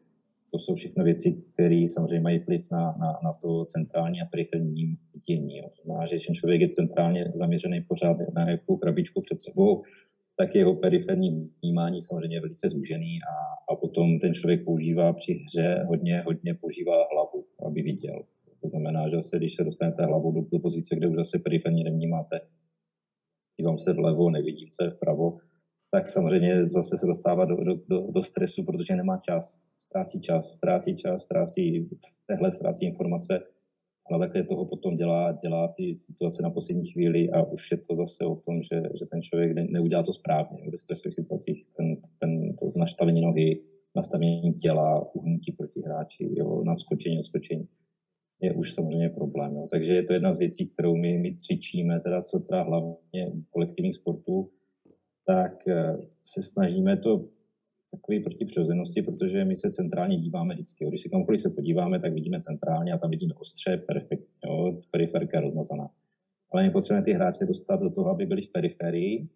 to 0.51 0.59
jsou 0.59 0.75
všechno 0.75 1.03
věci, 1.03 1.41
které 1.53 1.85
samozřejmě 1.87 2.19
mají 2.19 2.39
vliv 2.39 2.71
na, 2.71 2.95
na, 2.99 3.19
na 3.23 3.33
to 3.33 3.65
centrální 3.65 4.21
a 4.21 4.25
periferní 4.25 4.97
vidění. 5.13 5.57
Jo. 5.57 5.69
Znamená, 5.83 6.05
že 6.05 6.15
když 6.15 6.39
člověk 6.39 6.61
je 6.61 6.69
centrálně 6.69 7.31
zaměřený 7.35 7.81
pořád 7.81 8.17
na 8.35 8.43
nějakou 8.45 8.77
krabičku 8.77 9.21
před 9.21 9.41
sebou, 9.41 9.83
tak 10.37 10.55
jeho 10.55 10.75
periferní 10.75 11.51
vnímání 11.61 12.01
samozřejmě 12.01 12.37
je 12.37 12.41
velice 12.41 12.69
zúžený 12.69 13.19
a, 13.31 13.33
a 13.73 13.75
potom 13.75 14.19
ten 14.19 14.33
člověk 14.33 14.65
používá 14.65 15.13
při 15.13 15.33
hře 15.33 15.85
hodně, 15.87 16.23
hodně 16.25 16.53
používá 16.53 16.95
hlavu, 17.13 17.45
aby 17.67 17.81
viděl. 17.81 18.23
To 18.61 18.69
znamená, 18.69 19.09
že 19.09 19.15
zase, 19.15 19.37
když 19.37 19.55
se 19.55 19.63
dostanete 19.63 20.05
hlavou 20.05 20.31
do, 20.31 20.41
do 20.51 20.59
pozice, 20.59 20.95
kde 20.95 21.07
už 21.07 21.15
zase 21.15 21.39
periferně 21.39 21.83
nevnímáte, 21.83 22.39
dívám 23.59 23.77
se 23.77 23.93
vlevo, 23.93 24.29
nevidím, 24.29 24.69
je 24.81 24.89
vpravo, 24.89 25.37
tak 25.91 26.07
samozřejmě 26.07 26.63
zase 26.63 26.97
se 26.97 27.05
dostává 27.07 27.45
do, 27.45 27.55
do, 27.55 27.75
do, 27.89 28.11
do 28.11 28.23
stresu, 28.23 28.63
protože 28.63 28.95
nemá 28.95 29.17
čas 29.17 29.59
ztrácí 29.89 30.21
čas, 30.21 30.55
ztrácí 30.55 30.95
čas, 30.95 31.23
ztrácí 31.23 31.89
tehle, 32.27 32.51
ztrácí 32.51 32.85
informace, 32.85 33.39
ale 34.05 34.27
také 34.27 34.43
toho 34.43 34.65
potom 34.65 34.97
dělá, 34.97 35.31
dělá 35.31 35.73
ty 35.77 35.95
situace 35.95 36.43
na 36.43 36.49
poslední 36.49 36.85
chvíli 36.91 37.29
a 37.29 37.43
už 37.43 37.71
je 37.71 37.77
to 37.77 37.95
zase 37.95 38.25
o 38.25 38.35
tom, 38.35 38.63
že, 38.63 38.81
že 38.99 39.05
ten 39.05 39.21
člověk 39.21 39.55
ne, 39.55 39.67
neudělá 39.69 40.03
to 40.03 40.13
správně 40.13 40.71
ve 40.71 40.79
stresových 40.79 41.15
situacích. 41.15 41.65
Ten, 41.77 41.97
ten, 42.19 42.55
to 42.55 42.71
nastavení 42.75 43.21
nohy, 43.21 43.61
nastavení 43.95 44.53
těla, 44.53 45.15
uhnutí 45.15 45.51
proti 45.51 45.81
hráči, 45.85 46.29
jo, 46.37 46.63
nadskočení, 46.63 47.19
odskočení 47.19 47.67
je 48.41 48.53
už 48.53 48.73
samozřejmě 48.73 49.09
problém. 49.09 49.55
Jo. 49.55 49.67
Takže 49.71 49.93
je 49.93 50.03
to 50.03 50.13
jedna 50.13 50.33
z 50.33 50.37
věcí, 50.37 50.67
kterou 50.67 50.95
my, 50.95 51.17
my 51.17 51.37
cvičíme, 51.37 51.99
teda 51.99 52.21
co 52.21 52.39
teda 52.39 52.63
hlavně 52.63 53.27
u 53.33 53.41
kolektivních 53.49 53.95
sportů, 53.95 54.49
tak 55.25 55.67
eh, 55.67 55.97
se 56.23 56.43
snažíme 56.43 56.97
to 56.97 57.25
takový 57.91 58.19
proti 58.19 58.45
přirozenosti, 58.45 59.01
protože 59.01 59.45
my 59.45 59.55
se 59.55 59.71
centrálně 59.71 60.17
díváme 60.17 60.53
vždycky. 60.53 60.85
Když 60.85 61.01
si 61.01 61.09
kamkoliv 61.09 61.41
se 61.41 61.49
podíváme, 61.49 61.99
tak 61.99 62.13
vidíme 62.13 62.41
centrálně 62.41 62.93
a 62.93 62.97
tam 62.97 63.11
vidíme 63.11 63.33
ostře, 63.33 63.77
perfektně, 63.77 64.27
jo, 64.45 64.81
periferka 64.91 65.39
rozmazaná. 65.39 65.89
Ale 66.51 66.63
my 66.63 66.69
potřebujeme 66.69 67.05
ty 67.05 67.13
hráče 67.13 67.45
dostat 67.45 67.79
do 67.79 67.89
toho, 67.89 68.09
aby 68.09 68.25
byli 68.25 68.41
v 68.41 68.51
periferii 68.51 69.27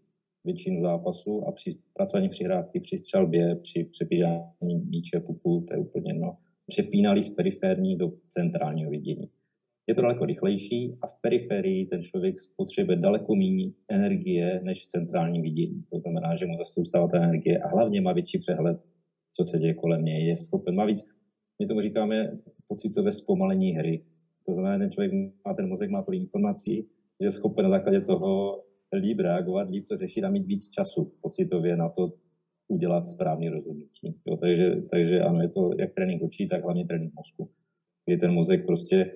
většinu 0.43 0.81
zápasu 0.81 1.47
a 1.47 1.51
při 1.51 1.77
pracování 1.93 2.29
přihrávky, 2.29 2.79
při 2.79 2.97
střelbě, 2.97 3.55
při 3.55 3.83
přepínání 3.83 4.75
míče, 4.89 5.19
puku, 5.19 5.65
to 5.67 5.73
je 5.73 5.79
úplně 5.79 6.11
jedno, 6.11 6.37
přepínali 6.67 7.23
z 7.23 7.29
periferní 7.29 7.97
do 7.97 8.11
centrálního 8.29 8.91
vidění 8.91 9.29
je 9.87 9.95
to 9.95 10.01
daleko 10.01 10.25
rychlejší 10.25 10.97
a 11.01 11.07
v 11.07 11.21
periferii 11.21 11.85
ten 11.85 12.03
člověk 12.03 12.37
spotřebuje 12.37 12.97
daleko 12.97 13.35
méně 13.35 13.71
energie 13.89 14.61
než 14.63 14.83
v 14.83 14.87
centrálním 14.87 15.41
vidění. 15.41 15.83
To 15.89 15.99
znamená, 15.99 16.35
že 16.35 16.45
mu 16.45 16.57
zase 16.57 16.73
zůstává 16.81 17.07
ta 17.07 17.17
energie 17.17 17.59
a 17.59 17.67
hlavně 17.67 18.01
má 18.01 18.13
větší 18.13 18.39
přehled, 18.39 18.77
co 19.35 19.45
se 19.45 19.59
děje 19.59 19.73
kolem 19.73 20.05
něj. 20.05 20.27
Je 20.27 20.35
schopen, 20.35 20.75
má 20.75 20.85
víc, 20.85 21.01
my 21.59 21.65
tomu 21.65 21.81
říkáme 21.81 22.37
pocitové 22.67 23.11
zpomalení 23.11 23.71
hry. 23.71 24.03
To 24.45 24.53
znamená, 24.53 24.77
ten 24.77 24.91
člověk 24.91 25.11
má, 25.45 25.53
ten 25.53 25.67
mozek 25.67 25.89
má 25.89 26.03
tolik 26.03 26.21
informací, 26.21 26.75
že 27.21 27.27
je 27.27 27.31
schopen 27.31 27.63
na 27.63 27.69
základě 27.69 28.01
toho 28.01 28.63
líp 28.93 29.19
reagovat, 29.19 29.69
líp 29.69 29.85
to 29.89 29.97
řešit 29.97 30.23
a 30.23 30.29
mít 30.29 30.47
víc 30.47 30.69
času 30.69 31.13
pocitově 31.21 31.77
na 31.77 31.89
to 31.89 32.13
udělat 32.67 33.07
správný 33.07 33.49
rozhodnutí. 33.49 34.15
Jo, 34.25 34.37
takže, 34.37 34.75
takže 34.91 35.21
ano, 35.21 35.41
je 35.41 35.49
to 35.49 35.71
jak 35.79 35.93
trénink 35.93 36.23
očí, 36.23 36.47
tak 36.47 36.63
hlavně 36.63 36.85
trénink 36.85 37.13
mozku. 37.13 37.49
Kdy 38.05 38.17
ten 38.17 38.33
mozek 38.33 38.65
prostě 38.65 39.11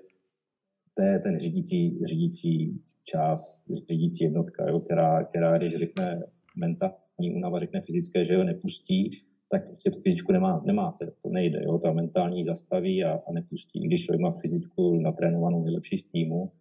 to 0.98 1.04
je 1.04 1.20
ten 1.20 1.40
řídící, 1.40 2.00
řídící 2.06 2.82
část, 3.04 3.66
řídící 3.90 4.24
jednotka, 4.24 4.70
jo, 4.70 4.80
která, 4.80 5.24
která, 5.24 5.58
když 5.58 5.76
řekne 5.76 6.24
mentální 6.56 7.34
únava, 7.36 7.60
řekne 7.60 7.82
fyzické, 7.82 8.26
že 8.26 8.38
ho 8.38 8.44
nepustí, 8.44 9.10
tak 9.50 9.68
prostě 9.68 9.92
tu 9.92 10.02
fyzičku 10.02 10.32
nemá, 10.32 10.64
nemáte, 10.66 11.12
to 11.24 11.30
nejde, 11.30 11.64
jo, 11.64 11.78
ta 11.80 11.92
mentální 11.92 12.44
zastaví 12.44 13.04
a, 13.04 13.22
a 13.28 13.32
nepustí. 13.32 13.80
Když 13.80 14.06
člověk 14.06 14.22
má 14.22 14.32
fyzičku 14.32 14.96
natrénovanou 14.96 15.64
nejlepší 15.64 15.98
z 15.98 16.08
týmu, 16.08 16.52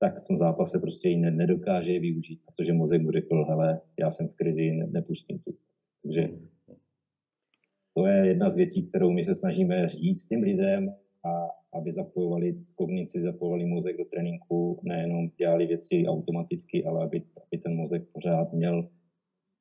tak 0.00 0.24
v 0.24 0.26
tom 0.26 0.38
zápase 0.38 0.78
prostě 0.78 1.08
ji 1.08 1.16
nedokáže 1.16 1.98
využít, 1.98 2.40
protože 2.46 2.72
mozek 2.72 3.02
mu 3.02 3.10
řekl, 3.10 3.44
hele, 3.44 3.80
já 4.00 4.10
jsem 4.10 4.28
v 4.28 4.34
krizi, 4.34 4.70
ne, 4.70 4.86
nepustím 4.86 5.38
ti. 5.38 5.54
Takže 6.02 6.28
to 7.94 8.06
je 8.06 8.26
jedna 8.26 8.50
z 8.50 8.56
věcí, 8.56 8.82
kterou 8.82 9.10
my 9.10 9.24
se 9.24 9.34
snažíme 9.34 9.88
říct 9.88 10.28
těm 10.28 10.40
lidem 10.40 10.94
a 11.24 11.48
aby 11.78 11.92
zapojovali 11.92 12.58
kognici, 12.74 13.22
zapojovali 13.22 13.64
mozek 13.64 13.96
do 13.96 14.04
tréninku, 14.04 14.80
nejenom 14.82 15.28
dělali 15.38 15.66
věci 15.66 16.04
automaticky, 16.08 16.84
ale 16.84 17.04
aby, 17.04 17.22
aby 17.36 17.62
ten 17.62 17.76
mozek 17.76 18.02
pořád 18.12 18.52
měl 18.52 18.88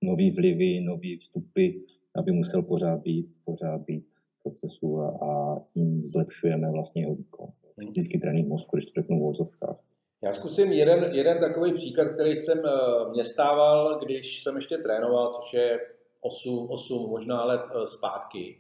nový 0.03 0.31
vlivy, 0.31 0.81
nový 0.81 1.17
vstupy, 1.17 1.69
aby 2.15 2.31
musel 2.31 2.61
pořád 2.61 3.01
být, 3.01 3.27
pořád 3.45 3.81
být 3.81 4.05
v 4.39 4.43
procesu 4.43 4.99
a, 4.99 5.07
a 5.09 5.59
tím 5.73 6.07
zlepšujeme 6.07 6.71
vlastně 6.71 7.01
jeho 7.01 7.15
výkon. 7.15 7.47
Fyzický 7.79 8.19
trénink 8.19 8.47
mozku, 8.47 8.75
když 8.75 8.85
to 8.85 9.01
řeknu 9.01 9.19
v. 9.19 9.77
Já 10.23 10.33
zkusím 10.33 10.71
jeden, 10.71 11.09
jeden 11.11 11.39
takový 11.39 11.73
příklad, 11.73 12.05
který 12.05 12.35
jsem 12.35 12.57
eh, 12.65 13.09
mě 13.09 13.23
stával, 13.23 13.99
když 14.05 14.43
jsem 14.43 14.55
ještě 14.55 14.77
trénoval, 14.77 15.33
což 15.33 15.53
je 15.53 15.79
8, 16.21 16.67
8 16.69 17.09
možná 17.09 17.45
let 17.45 17.61
eh, 17.61 17.87
zpátky. 17.87 18.57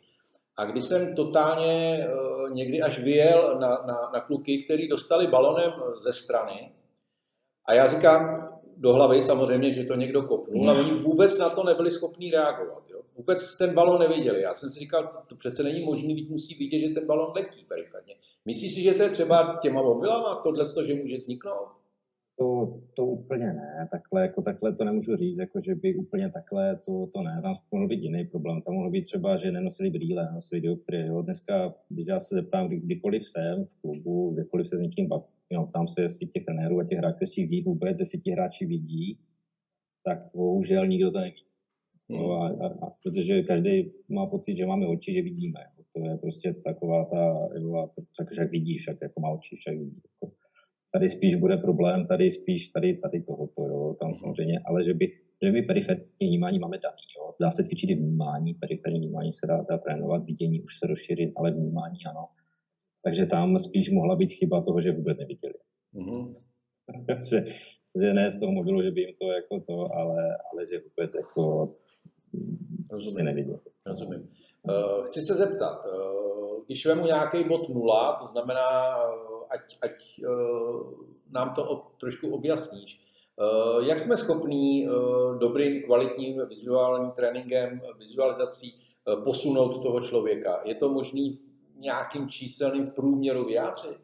A 0.57 0.65
když 0.65 0.85
jsem 0.85 1.15
totálně 1.15 2.07
uh, 2.07 2.49
někdy 2.49 2.81
až 2.81 2.99
vyjel 2.99 3.57
na, 3.59 3.69
na, 3.69 4.09
na 4.13 4.19
kluky, 4.19 4.63
který 4.63 4.87
dostali 4.87 5.27
balonem 5.27 5.71
ze 5.97 6.13
strany, 6.13 6.71
a 7.65 7.73
já 7.73 7.87
říkám 7.87 8.51
do 8.77 8.93
hlavy 8.93 9.23
samozřejmě, 9.23 9.73
že 9.73 9.83
to 9.83 9.95
někdo 9.95 10.21
kopnul, 10.21 10.69
a 10.69 10.73
oni 10.73 10.91
vůbec 10.91 11.37
na 11.37 11.49
to 11.49 11.63
nebyli 11.63 11.91
schopni 11.91 12.31
reagovat. 12.31 12.83
Jo? 12.89 13.01
Vůbec 13.15 13.57
ten 13.57 13.73
balon 13.73 13.99
neviděli. 13.99 14.41
Já 14.41 14.53
jsem 14.53 14.71
si 14.71 14.79
říkal, 14.79 15.23
to 15.27 15.35
přece 15.35 15.63
není 15.63 15.85
možné, 15.85 16.13
když 16.13 16.29
musí 16.29 16.55
vidět, 16.55 16.79
že 16.79 16.93
ten 16.93 17.07
balon 17.07 17.31
letí 17.35 17.65
periferně. 17.67 18.15
Myslíš 18.45 18.75
si, 18.75 18.81
že 18.81 18.93
to 18.93 19.03
je 19.03 19.09
třeba 19.09 19.59
těma 19.61 19.81
mobilama, 19.81 20.41
tohle, 20.43 20.65
že 20.85 20.95
může 20.95 21.17
vzniknout? 21.17 21.80
To, 22.41 22.79
to 22.95 23.05
úplně 23.05 23.53
ne, 23.53 23.87
takhle, 23.91 24.21
jako 24.21 24.41
takhle 24.41 24.75
to 24.75 24.83
nemůžu 24.83 25.15
říct, 25.15 25.37
jako 25.37 25.61
že 25.61 25.75
by 25.75 25.95
úplně 25.95 26.29
takhle, 26.29 26.75
to, 26.85 27.07
to 27.13 27.21
ne, 27.21 27.41
tam 27.41 27.55
mohl 27.71 27.87
být 27.87 28.03
jiný 28.03 28.25
problém, 28.25 28.61
tam 28.61 28.73
mohlo 28.73 28.89
být 28.89 29.03
třeba, 29.03 29.37
že 29.37 29.51
nenosili 29.51 29.89
brýle, 29.89 30.25
nenosili 30.25 30.61
dioptrie, 30.61 31.07
jo. 31.07 31.21
Dneska, 31.21 31.73
když 31.89 32.07
já 32.07 32.19
se 32.19 32.35
zeptám, 32.35 32.67
kdy, 32.67 32.79
kdykoliv 32.79 33.25
jsem 33.25 33.65
v 33.65 33.81
klubu, 33.81 34.31
kdykoliv 34.33 34.67
se 34.67 34.77
s 34.77 34.79
někým 34.79 35.07
bavím, 35.07 35.25
jo, 35.49 35.69
tam 35.73 35.87
se, 35.87 36.01
jestli 36.01 36.27
těch 36.27 36.45
trenérů 36.45 36.79
a 36.79 36.83
těch 36.83 36.97
hráčů, 36.97 37.17
jestli 37.21 37.45
ví 37.45 37.61
vůbec, 37.61 37.99
jestli 37.99 38.19
ti 38.19 38.31
hráči 38.31 38.65
vidí, 38.65 39.19
tak 40.03 40.19
bohužel 40.35 40.87
nikdo 40.87 41.11
to 41.11 41.19
neví. 41.19 41.43
No 42.09 42.31
a, 42.31 42.47
a, 42.47 42.67
a, 42.67 42.89
protože 43.03 43.43
každý 43.43 43.91
má 44.09 44.25
pocit, 44.25 44.57
že 44.57 44.65
máme 44.65 44.87
oči, 44.87 45.13
že 45.13 45.21
vidíme. 45.21 45.59
To 45.93 46.05
je 46.05 46.17
prostě 46.17 46.53
taková 46.53 47.05
ta, 47.05 47.49
tak, 48.17 48.27
že 48.35 48.45
vidíš, 48.45 48.81
však 48.81 48.97
jako 49.01 49.21
má 49.21 49.29
oči, 49.29 49.55
však 49.55 49.77
vidí. 49.77 50.01
Jako. 50.21 50.40
Tady 50.93 51.09
spíš 51.09 51.35
bude 51.35 51.57
problém, 51.57 52.07
tady 52.07 52.31
spíš 52.31 52.69
tady, 52.69 52.97
tady 52.97 53.21
tohoto, 53.21 53.65
jo, 53.65 53.95
tam 53.99 54.15
samozřejmě, 54.15 54.59
ale 54.65 54.83
že 54.83 54.93
by, 54.93 55.11
že 55.43 55.51
by 55.51 55.61
periferní 55.61 56.05
vnímání 56.21 56.59
máme 56.59 56.77
daný, 56.77 57.03
jo. 57.17 57.33
Dá 57.41 57.51
se 57.51 57.63
cvičit 57.63 57.89
i 57.89 57.95
vnímání, 57.95 58.53
periferní 58.53 58.99
vnímání 58.99 59.33
se 59.33 59.47
dá, 59.47 59.65
dá 59.69 59.77
trénovat, 59.77 60.25
vidění 60.25 60.61
už 60.61 60.79
se 60.79 60.87
rozšířit, 60.87 61.31
ale 61.35 61.51
vnímání 61.51 61.97
ano. 62.09 62.27
Takže 63.03 63.25
tam 63.25 63.59
spíš 63.59 63.89
mohla 63.89 64.15
být 64.15 64.33
chyba 64.33 64.61
toho, 64.61 64.81
že 64.81 64.91
vůbec 64.91 65.17
neviděli. 65.17 65.53
Mm-hmm. 65.95 66.35
že, 67.29 67.45
že 68.01 68.13
ne 68.13 68.31
z 68.31 68.39
toho 68.39 68.51
mobilu, 68.51 68.81
že 68.81 68.91
by 68.91 69.01
jim 69.01 69.15
to 69.21 69.31
jako 69.31 69.59
to, 69.59 69.95
ale, 69.95 70.37
ale 70.51 70.65
že 70.67 70.79
vůbec 70.79 71.15
jako 71.15 71.73
Rozumím. 72.91 73.25
neviděl. 73.25 73.59
Rozumím. 73.85 74.29
Uh, 74.63 75.05
chci 75.05 75.21
se 75.21 75.33
zeptat, 75.33 75.85
uh, 75.85 76.65
když 76.65 76.85
vemu 76.85 77.05
nějaký 77.05 77.43
bod 77.43 77.69
nula, 77.69 78.19
to 78.21 78.27
znamená, 78.27 78.97
uh, 79.05 79.43
ať, 79.49 79.77
ať 79.81 80.21
nám 81.31 81.53
to 81.55 81.87
trošku 81.99 82.35
objasníš, 82.35 83.01
jak 83.87 83.99
jsme 83.99 84.17
schopní 84.17 84.89
uh, 84.89 85.39
dobrým, 85.39 85.83
kvalitním 85.83 86.41
vizuálním 86.47 87.11
tréninkem, 87.11 87.81
vizualizací 87.99 88.81
posunout 89.23 89.83
toho 89.83 90.01
člověka? 90.01 90.61
Je 90.65 90.75
to 90.75 90.89
možné 90.89 91.21
nějakým 91.75 92.29
číselným 92.29 92.85
v 92.85 92.93
průměru 92.93 93.45
vyjádřit? 93.45 93.97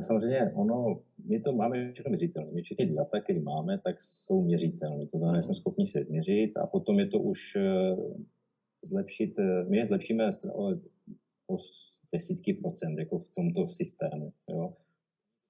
Samozřejmě 0.00 0.52
ono 0.56 1.00
my 1.28 1.40
to 1.40 1.52
máme 1.52 1.92
všechno 1.92 2.08
měřitelné. 2.08 2.50
My 2.52 2.62
všechny 2.62 2.86
data, 2.86 3.20
které 3.20 3.40
máme, 3.40 3.78
tak 3.78 3.96
jsou 3.98 4.42
měřitelné. 4.42 5.06
To 5.06 5.18
znamená, 5.18 5.42
jsme 5.42 5.54
schopni 5.54 5.86
se 5.86 6.04
změřit 6.04 6.56
a 6.56 6.66
potom 6.66 6.98
je 6.98 7.06
to 7.06 7.18
už 7.18 7.56
eh, 7.56 7.96
zlepšit, 8.84 9.38
eh, 9.38 9.64
my 9.68 9.76
je 9.76 9.86
zlepšíme 9.86 10.30
o, 10.52 10.76
desítky 12.12 12.54
procent 12.54 12.98
jako 12.98 13.18
v 13.18 13.34
tomto 13.34 13.66
systému. 13.66 14.32
Jo. 14.50 14.72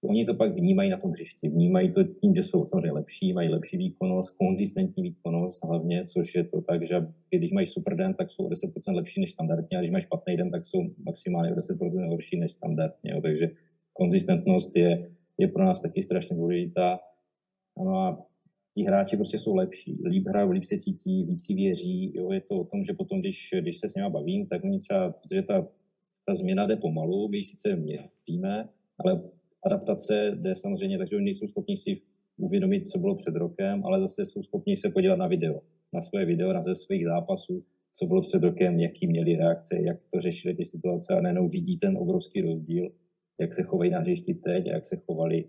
Oni 0.03 0.25
to 0.25 0.35
pak 0.35 0.55
vnímají 0.55 0.91
na 0.91 0.97
tom 0.97 1.11
hřišti. 1.11 1.49
Vnímají 1.49 1.93
to 1.93 2.05
tím, 2.05 2.35
že 2.35 2.43
jsou 2.43 2.67
samozřejmě 2.67 2.93
lepší, 2.93 3.33
mají 3.33 3.49
lepší 3.49 3.77
výkonnost, 3.77 4.37
konzistentní 4.37 5.03
výkonnost 5.03 5.65
hlavně, 5.65 6.05
což 6.07 6.35
je 6.35 6.45
to 6.45 6.61
tak, 6.61 6.87
že 6.87 7.07
když 7.31 7.53
mají 7.53 7.67
super 7.67 7.97
den, 7.97 8.15
tak 8.15 8.31
jsou 8.31 8.47
o 8.47 8.49
10% 8.49 8.95
lepší 8.95 9.21
než 9.21 9.33
standardně, 9.33 9.79
a 9.79 9.81
když 9.81 9.91
mají 9.91 10.05
špatný 10.05 10.37
den, 10.37 10.51
tak 10.51 10.65
jsou 10.65 10.79
maximálně 11.07 11.53
o 11.53 11.55
10% 11.55 12.09
horší 12.09 12.37
než 12.37 12.53
standardně. 12.53 13.11
Jo. 13.11 13.21
Takže 13.21 13.51
konzistentnost 13.93 14.77
je 14.77 15.11
je 15.39 15.49
pro 15.49 15.65
nás 15.65 15.83
taky 15.83 16.03
strašně 16.03 16.37
důležitá. 16.37 17.01
No 17.79 17.99
a 17.99 18.27
ti 18.79 18.85
hráči 18.85 19.17
prostě 19.17 19.39
jsou 19.39 19.55
lepší, 19.55 19.99
líp 20.05 20.27
hrajou, 20.29 20.51
líp 20.51 20.65
se 20.65 20.79
cítí, 20.79 21.25
víc 21.25 21.47
si 21.47 21.55
věří. 21.55 22.13
Jo, 22.15 22.33
je 22.33 22.41
to 22.41 22.55
o 22.61 22.65
tom, 22.65 22.85
že 22.85 22.93
potom, 22.93 23.21
když, 23.21 23.55
když 23.61 23.79
se 23.79 23.89
s 23.89 23.95
nimi 23.95 24.11
bavím, 24.11 24.47
tak 24.47 24.65
oni 24.65 24.79
třeba, 24.79 25.11
protože 25.11 25.43
ta, 25.43 25.69
ta 26.27 26.35
změna 26.35 26.67
jde 26.67 26.77
pomalu, 26.77 27.29
my 27.29 27.45
sice 27.45 27.77
měříme, 27.77 28.69
ale 28.99 29.23
adaptace 29.67 30.31
jde 30.35 30.55
samozřejmě, 30.55 30.99
takže 30.99 31.17
oni 31.17 31.25
nejsou 31.25 31.47
schopni 31.47 31.77
si 31.77 32.01
uvědomit, 32.37 32.89
co 32.89 32.99
bylo 32.99 33.15
před 33.15 33.35
rokem, 33.37 33.85
ale 33.85 34.01
zase 34.01 34.25
jsou 34.25 34.43
schopni 34.43 34.77
se 34.77 34.89
podívat 34.89 35.17
na 35.17 35.27
video, 35.27 35.61
na 35.93 36.03
své 36.03 36.25
video, 36.25 36.53
na 36.53 36.75
svých 36.75 37.05
zápasů, 37.05 37.65
co 37.93 38.07
bylo 38.07 38.23
před 38.23 38.43
rokem, 38.43 38.81
jaký 38.81 39.07
měli 39.07 39.37
reakce, 39.37 39.83
jak 39.83 39.99
to 40.15 40.21
řešili 40.21 40.55
ty 40.55 40.65
situace 40.65 41.15
a 41.15 41.21
najednou 41.21 41.49
vidí 41.49 41.79
ten 41.79 41.99
obrovský 41.99 42.41
rozdíl 42.41 42.91
jak 43.41 43.55
se 43.55 43.63
chovají 43.63 43.91
na 43.91 44.01
hřišti 44.01 44.35
teď 44.35 44.67
a 44.69 44.73
jak 44.73 44.87
se 44.87 44.97
chovali 44.97 45.45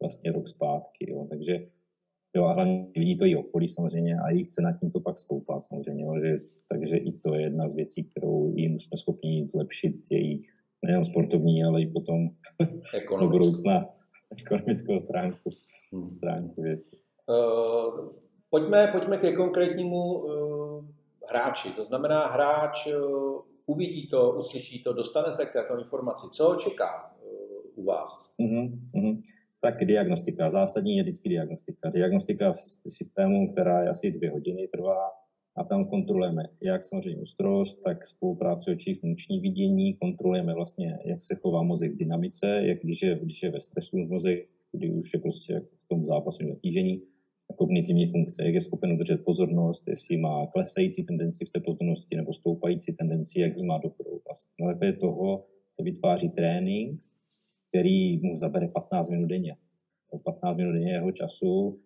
vlastně 0.00 0.32
rok 0.32 0.48
zpátky. 0.48 1.10
Jo. 1.10 1.26
Takže 1.30 1.66
jo, 2.36 2.44
a 2.44 2.52
hlavně 2.52 2.86
vidí 2.96 3.16
to 3.16 3.24
i 3.24 3.36
okolí 3.36 3.68
samozřejmě 3.68 4.16
a 4.18 4.30
jejich 4.30 4.48
cena 4.48 4.72
tím 4.72 4.90
to 4.90 5.00
pak 5.00 5.18
stoupá 5.18 5.60
samozřejmě. 5.60 6.04
Jo, 6.04 6.14
že, 6.22 6.38
takže 6.68 6.96
i 6.96 7.12
to 7.12 7.34
je 7.34 7.42
jedna 7.42 7.68
z 7.68 7.74
věcí, 7.74 8.04
kterou 8.04 8.52
jim 8.56 8.80
jsme 8.80 8.96
schopni 8.96 9.48
zlepšit 9.48 9.94
jejich 10.10 10.50
nejen 10.86 11.04
sportovní, 11.04 11.64
ale 11.64 11.82
i 11.82 11.86
potom 11.86 12.28
do 13.20 13.28
budoucna 13.28 13.86
ekonomickou 14.38 15.00
stránku, 15.00 15.50
hmm. 15.92 16.16
stránku 16.16 16.62
věcí. 16.62 16.98
Uh, 17.26 18.08
pojďme, 18.50 18.86
pojďme 18.92 19.16
ke 19.16 19.32
konkrétnímu 19.32 20.18
uh, 20.18 20.84
hráči. 21.30 21.70
To 21.70 21.84
znamená, 21.84 22.26
hráč 22.26 22.86
uh, 22.86 23.40
uvidí 23.66 24.08
to, 24.08 24.32
uslyší 24.32 24.82
to, 24.82 24.92
dostane 24.92 25.32
se 25.32 25.46
k 25.46 25.52
této 25.52 25.78
informaci. 25.78 26.26
Co 26.32 26.50
očeká? 26.50 27.18
u 27.78 27.84
vás? 27.84 28.34
Mm-hmm. 28.40 29.22
Tak 29.60 29.84
diagnostika, 29.84 30.50
zásadní 30.50 30.96
je 30.96 31.02
vždycky 31.02 31.28
diagnostika. 31.28 31.90
Diagnostika 31.90 32.52
systému, 32.88 33.52
která 33.52 33.82
je 33.82 33.88
asi 33.88 34.10
dvě 34.10 34.30
hodiny 34.30 34.68
trvá 34.68 35.10
a 35.56 35.64
tam 35.64 35.84
kontrolujeme 35.84 36.42
jak 36.62 36.84
samozřejmě 36.84 37.22
ostrost, 37.22 37.82
tak 37.82 38.06
spolupráci 38.06 38.70
očí, 38.70 38.94
funkční 38.94 39.40
vidění, 39.40 39.94
kontrolujeme 39.94 40.54
vlastně, 40.54 40.98
jak 41.04 41.22
se 41.22 41.34
chová 41.34 41.62
mozek 41.62 41.92
v 41.92 41.96
dynamice, 41.96 42.46
jak 42.46 42.78
když 42.82 43.02
je, 43.02 43.18
když 43.22 43.42
je 43.42 43.50
ve 43.50 43.60
stresu 43.60 43.98
mozek, 43.98 44.48
kdy 44.72 44.90
už 44.90 45.14
je 45.14 45.20
prostě 45.20 45.60
v 45.60 45.88
tom 45.88 46.06
zápasu 46.06 46.48
zatížení, 46.48 47.02
kognitivní 47.56 48.06
funkce, 48.06 48.44
jak 48.44 48.54
je 48.54 48.60
schopen 48.60 48.92
udržet 48.92 49.24
pozornost, 49.24 49.88
jestli 49.88 50.16
má 50.16 50.46
klesající 50.46 51.04
tendenci 51.04 51.44
v 51.44 51.50
té 51.50 51.60
pozornosti 51.60 52.16
nebo 52.16 52.32
stoupající 52.32 52.92
tendenci, 52.92 53.40
jak 53.40 53.56
ji 53.56 53.62
má 53.62 53.78
dobrou. 53.78 54.20
Vlastně. 54.26 54.66
Takhle 54.66 54.92
toho 54.92 55.44
se 55.72 55.82
vytváří 55.82 56.28
trénink, 56.28 57.00
který 57.68 58.20
mu 58.22 58.36
zabere 58.36 58.68
15 58.68 59.08
minut 59.10 59.26
denně. 59.26 59.56
15 60.24 60.56
minut 60.56 60.72
denně 60.72 60.92
jeho 60.92 61.12
času 61.12 61.80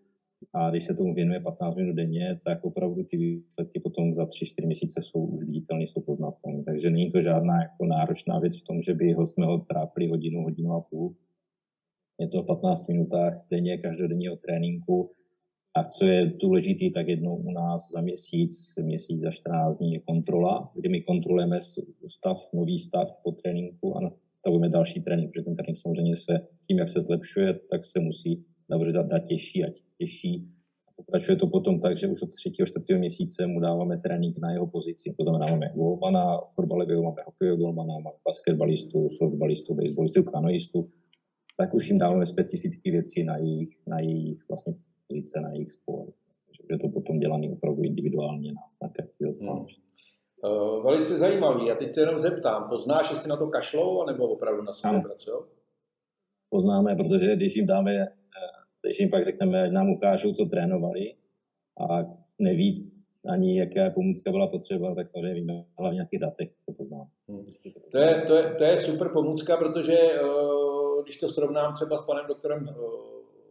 a 0.55 0.71
když 0.71 0.85
se 0.85 0.95
tomu 0.95 1.15
věnuje 1.15 1.41
15 1.41 1.77
minut 1.77 1.93
denně, 1.93 2.41
tak 2.45 2.65
opravdu 2.65 3.05
ty 3.05 3.17
výsledky 3.17 3.81
potom 3.81 4.15
za 4.15 4.25
3-4 4.25 4.67
měsíce 4.67 5.03
jsou 5.03 5.25
už 5.25 5.45
viditelné, 5.45 5.83
jsou 5.83 6.01
poznatelné. 6.01 6.63
Takže 6.65 6.91
není 6.91 7.11
to 7.11 7.23
žádná 7.23 7.63
jako 7.63 7.87
náročná 7.87 8.39
věc 8.39 8.61
v 8.61 8.65
tom, 8.65 8.83
že 8.83 8.95
by 8.95 9.13
ho 9.13 9.27
jsme 9.27 9.47
ho 9.47 9.59
trápili 9.59 10.09
hodinu, 10.09 10.43
hodinu 10.43 10.73
a 10.73 10.81
půl. 10.81 11.15
Je 12.21 12.29
to 12.29 12.43
15 12.43 12.89
minutách 12.89 13.47
denně, 13.51 13.79
každodenního 13.79 14.37
tréninku. 14.37 15.11
A 15.75 15.85
co 15.85 16.07
je 16.07 16.27
důležité, 16.27 16.85
tak 16.95 17.09
jednou 17.09 17.37
u 17.37 17.51
nás 17.51 17.91
za 17.91 18.01
měsíc, 18.01 18.75
měsíc 18.83 19.21
za 19.21 19.31
14 19.31 19.77
dní 19.77 19.93
je 19.93 20.01
kontrola, 20.01 20.73
kdy 20.75 20.89
my 20.89 21.03
kontrolujeme 21.03 21.59
stav, 22.07 22.49
nový 22.55 22.79
stav 22.79 23.09
po 23.23 23.33
tréninku 23.33 23.97
a 23.97 24.01
nastavujeme 24.43 24.69
další 24.69 25.01
trénink, 25.01 25.31
protože 25.31 25.45
ten 25.45 25.57
trénink 25.57 25.77
samozřejmě 25.77 26.17
se 26.17 26.47
tím, 26.67 26.79
jak 26.79 26.89
se 26.89 27.01
zlepšuje, 27.01 27.61
tak 27.71 27.85
se 27.85 28.01
musí 28.01 28.45
dát, 28.93 29.07
dát 29.07 29.19
těžší 29.19 29.65
a 29.65 29.69
těžší. 29.99 30.49
Pokračuje 30.97 31.37
to 31.37 31.47
potom 31.47 31.81
tak, 31.81 31.99
že 31.99 32.07
už 32.07 32.23
od 32.23 32.31
třetího, 32.31 32.67
čtvrtého 32.67 32.99
měsíce 32.99 33.47
mu 33.47 33.61
dáváme 33.61 33.99
trénink 33.99 34.39
na 34.39 34.53
jeho 34.53 34.67
pozici. 34.67 35.15
To 35.19 35.25
znamená, 35.25 35.47
máme 35.47 35.73
golmana, 35.75 36.39
fotbalového, 36.55 37.03
máme 37.03 37.23
hokejového 37.27 37.57
golmana, 37.57 37.95
máme 37.95 38.17
basketbalistu, 38.25 39.11
softbalistu, 39.11 39.75
baseballistu, 39.75 40.23
kanoistu. 40.23 40.91
Tak 41.57 41.75
už 41.75 41.89
jim 41.89 41.99
dáváme 41.99 42.27
specifické 42.27 42.91
věci 42.91 43.25
na 43.25 43.37
jejich, 43.37 43.79
na 43.87 44.01
jejich 44.01 44.49
vlastně 44.49 44.75
pozice, 45.09 45.41
na 45.41 45.53
jejich 45.53 45.71
sport. 45.71 46.15
Takže 46.47 46.63
je 46.71 46.79
to 46.79 46.89
potom 46.89 47.19
dělané 47.19 47.49
opravdu 47.51 47.83
individuálně 47.83 48.53
na, 48.53 48.63
na 48.83 48.89
každého 48.89 49.33
hmm. 49.33 49.67
Uh, 50.45 50.85
velice 50.85 51.19
zajímavý. 51.19 51.71
A 51.71 51.75
teď 51.75 51.93
se 51.93 52.01
jenom 52.01 52.19
zeptám, 52.19 52.69
poznáš, 52.69 53.11
jestli 53.11 53.29
na 53.29 53.37
to 53.37 53.47
kašlou, 53.47 54.07
nebo 54.07 54.29
opravdu 54.29 54.63
na 54.63 54.73
sobě 54.73 55.01
pracují? 55.01 55.37
Poznáme, 56.51 56.97
protože 56.97 57.37
když 57.37 57.57
jim 57.57 57.67
dáme, 57.67 57.93
eh, 57.93 58.09
když 58.83 59.01
jim 59.01 59.11
pak 59.11 59.25
řekneme, 59.25 59.71
nám 59.71 59.91
ukážou, 59.91 60.33
co 60.33 60.45
trénovali 60.45 61.15
a 61.81 62.05
neví 62.39 62.93
ani, 63.29 63.59
jaká 63.59 63.91
pomůcka 63.95 64.31
byla 64.31 64.47
potřeba, 64.47 64.95
tak 64.95 65.09
samozřejmě 65.09 65.35
víme 65.35 65.65
hlavně 65.79 65.99
na 65.99 66.07
těch 66.11 66.21
datech, 66.21 66.51
to 66.67 66.73
poznám. 66.73 67.07
Hmm. 67.29 67.45
To, 67.91 67.99
je, 67.99 68.23
to, 68.27 68.35
je, 68.35 68.55
to 68.55 68.65
je 68.65 68.79
super 68.79 69.09
pomůcka, 69.09 69.57
protože 69.57 69.97
uh, 70.23 71.05
když 71.05 71.17
to 71.17 71.29
srovnám 71.29 71.75
třeba 71.75 71.99
s 71.99 72.07
panem 72.07 72.25
doktorem 72.29 72.67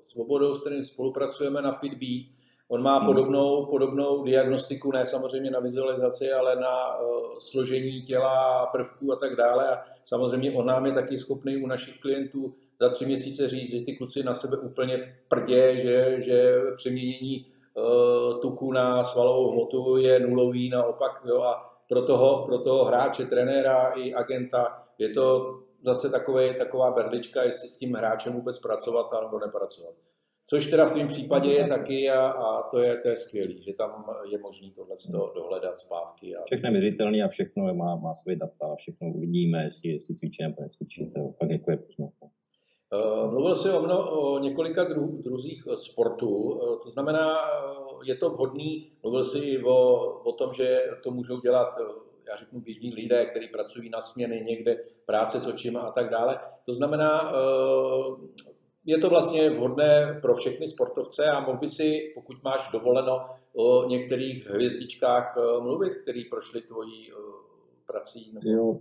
Svobodou, 0.04 0.56
s 0.56 0.62
kterým 0.62 0.86
spolupracujeme 0.86 1.62
na 1.62 1.74
FitBee, 1.74 2.26
On 2.72 2.82
má 2.82 2.98
hmm. 2.98 3.08
podobnou, 3.08 3.66
podobnou 3.66 4.24
diagnostiku, 4.24 4.92
ne 4.92 5.06
samozřejmě 5.06 5.52
na 5.52 5.60
vizualizaci, 5.60 6.32
ale 6.32 6.56
na 6.56 7.00
uh, 7.00 7.38
složení 7.38 8.02
těla, 8.02 8.66
prvků 8.66 9.14
a 9.14 9.16
tak 9.16 9.36
dále. 9.36 9.68
A 9.68 9.84
samozřejmě 10.04 10.52
on 10.52 10.66
nám 10.66 10.86
je 10.86 10.92
taky 10.92 11.18
schopný 11.20 11.58
u 11.58 11.68
našich 11.68 12.00
klientů 12.02 12.54
za 12.82 12.90
tři 12.90 13.06
měsíce 13.06 13.50
říct, 13.50 13.72
že 13.72 13.82
ty 13.82 13.98
kluci 13.98 14.24
na 14.24 14.34
sebe 14.34 14.58
úplně 14.58 15.18
prdě, 15.28 15.82
že, 15.82 16.22
že 16.22 16.62
přeměnění 16.76 17.46
uh, 17.74 18.42
tuku 18.42 18.72
na 18.72 19.04
svalovou 19.04 19.52
hmotu 19.52 19.98
je 19.98 20.20
nulový 20.20 20.70
naopak. 20.70 21.22
Jo, 21.26 21.42
a 21.42 21.74
pro 21.90 22.02
toho, 22.02 22.46
pro 22.46 22.58
toho 22.58 22.86
hráče, 22.86 23.26
trenéra 23.26 23.88
i 23.88 24.14
agenta 24.14 24.84
je 24.98 25.10
to 25.10 25.56
zase 25.86 26.10
takové, 26.10 26.54
taková 26.54 26.92
berlička, 26.92 27.44
jestli 27.44 27.68
s 27.68 27.78
tím 27.78 27.94
hráčem 27.94 28.34
vůbec 28.34 28.60
pracovat 28.60 29.08
nebo 29.22 29.40
nepracovat. 29.40 29.94
Což 30.54 30.70
teda 30.70 30.86
v 30.86 30.92
tom 30.92 31.08
případě 31.08 31.50
je 31.50 31.68
taky 31.68 32.10
a, 32.10 32.28
a 32.28 32.70
to, 32.70 32.80
je, 32.80 32.98
to 32.98 33.10
je 33.10 33.16
skvělý, 33.16 33.64
že 33.64 33.74
tam 33.74 34.06
je 34.32 34.38
možné 34.40 34.68
tohle 34.76 34.96
dohledat 35.36 35.80
zpátky. 35.80 36.36
A... 36.36 36.44
Všechno 36.46 36.68
je 36.68 36.72
měřitelné 36.72 37.24
a 37.24 37.28
všechno 37.28 37.74
má, 37.74 37.96
má 37.96 38.14
své 38.14 38.36
data, 38.36 38.76
všechno 38.76 39.08
uvidíme, 39.08 39.64
jestli, 39.64 39.90
jestli 39.90 40.16
cvičí 40.16 40.44
nebo 40.44 40.62
necvičí, 40.62 41.12
to 41.16 41.34
pak 41.40 41.50
jako 41.50 41.72
je 41.72 41.78
poznat. 41.78 42.10
Uh, 42.22 43.32
mluvil 43.32 43.56
jsi 43.56 43.70
o, 43.70 43.82
mno, 43.82 44.12
o 44.12 44.40
několika 44.40 44.84
dru, 44.84 45.22
druzích 45.24 45.64
sportů, 45.76 46.30
uh, 46.30 46.80
to 46.84 46.90
znamená, 46.90 47.34
je 48.06 48.16
to 48.16 48.30
vhodný, 48.30 48.92
mluvil 49.04 49.24
jsi 49.24 49.38
i 49.38 49.64
o, 49.64 49.98
o 50.24 50.32
tom, 50.32 50.54
že 50.54 50.80
to 51.04 51.12
můžou 51.12 51.40
dělat, 51.40 51.68
já 52.28 52.38
řeknu, 52.38 52.62
běžní 52.62 52.94
lidé, 52.94 53.26
kteří 53.26 53.48
pracují 53.48 53.90
na 53.90 54.02
směny 54.02 54.44
někde, 54.48 54.84
práce 55.06 55.40
s 55.40 55.48
očima 55.48 55.82
a 55.82 55.92
tak 55.92 56.10
dále. 56.10 56.40
To 56.66 56.74
znamená, 56.74 57.34
je 58.86 58.98
to 58.98 59.10
vlastně 59.10 59.50
vhodné 59.50 60.20
pro 60.22 60.36
všechny 60.36 60.68
sportovce 60.68 61.26
a 61.26 61.40
mohl 61.40 61.58
by 61.58 61.68
si, 61.68 62.12
pokud 62.16 62.44
máš 62.44 62.70
dovoleno, 62.74 63.20
o 63.54 63.88
některých 63.90 64.48
hvězdičkách 64.48 65.38
mluvit, 65.62 65.94
který 66.04 66.26
prošli 66.26 66.62
tvojí 66.62 67.12
prací? 67.88 68.34
Nebo... 68.34 68.50
Jo, 68.50 68.80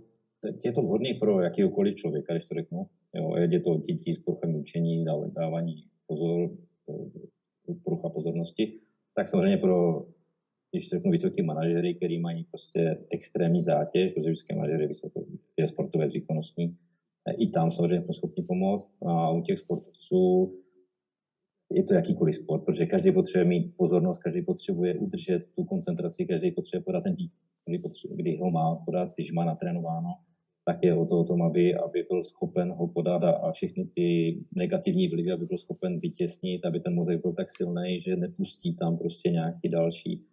je 0.63 0.71
to 0.71 0.81
vhodný 0.81 1.13
pro 1.13 1.41
jakýkoliv 1.41 1.95
člověka, 1.95 2.33
když 2.33 2.45
to 2.45 2.55
řeknu. 2.55 2.87
Jo, 3.15 3.35
je 3.35 3.59
to 3.59 3.77
dětí 3.77 4.13
s 4.13 4.19
poruchami 4.19 4.57
učení, 4.57 5.05
dávání 5.35 5.83
pozor, 6.07 6.49
porucha 7.83 8.09
pozornosti, 8.09 8.79
tak 9.15 9.27
samozřejmě 9.27 9.57
pro, 9.57 10.05
když 10.71 10.89
řeknu, 10.89 11.11
vysoký 11.11 11.41
manažery, 11.41 11.95
který 11.95 12.19
mají 12.19 12.43
prostě 12.43 12.97
extrémní 13.09 13.61
zátěž, 13.61 14.13
protože 14.13 14.29
vždycky 14.29 14.55
manažery 14.55 14.89
je 15.57 15.67
sportové 15.67 16.07
zvýkonnostní, 16.07 16.77
i 17.37 17.49
tam 17.49 17.71
samozřejmě 17.71 18.01
jsme 18.01 18.13
schopni 18.13 18.43
pomoct. 18.43 18.93
A 19.05 19.31
u 19.31 19.41
těch 19.41 19.59
sportovců 19.59 20.53
je 21.71 21.83
to 21.83 21.93
jakýkoliv 21.93 22.35
sport, 22.35 22.65
protože 22.65 22.85
každý 22.85 23.11
potřebuje 23.11 23.45
mít 23.45 23.73
pozornost, 23.77 24.19
každý 24.19 24.41
potřebuje 24.41 24.95
udržet 24.95 25.45
tu 25.55 25.63
koncentraci, 25.63 26.25
každý 26.25 26.51
potřebuje 26.51 26.83
podat 26.83 27.03
ten 27.03 27.15
výkon, 27.15 27.39
kdy, 27.65 27.81
kdy 28.15 28.37
ho 28.37 28.51
má 28.51 28.75
podat, 28.75 29.13
když 29.15 29.31
má 29.31 29.45
natrénováno 29.45 30.09
tak 30.65 30.83
je 30.83 30.95
o 30.95 31.05
to 31.05 31.19
o 31.19 31.23
tom, 31.23 31.41
aby, 31.41 31.75
aby 31.75 32.03
byl 32.09 32.23
schopen 32.23 32.71
ho 32.71 32.87
podat 32.87 33.23
a, 33.23 33.31
a 33.31 33.51
všechny 33.51 33.85
ty 33.85 34.37
negativní 34.55 35.07
vlivy, 35.07 35.31
aby 35.31 35.45
byl 35.45 35.57
schopen 35.57 35.99
vytěsnit, 35.99 36.65
aby 36.65 36.79
ten 36.79 36.95
mozek 36.95 37.21
byl 37.21 37.33
tak 37.33 37.47
silný, 37.49 38.01
že 38.01 38.15
nepustí 38.15 38.75
tam 38.75 38.97
prostě 38.97 39.29
nějaký 39.29 39.69
další, 39.69 40.25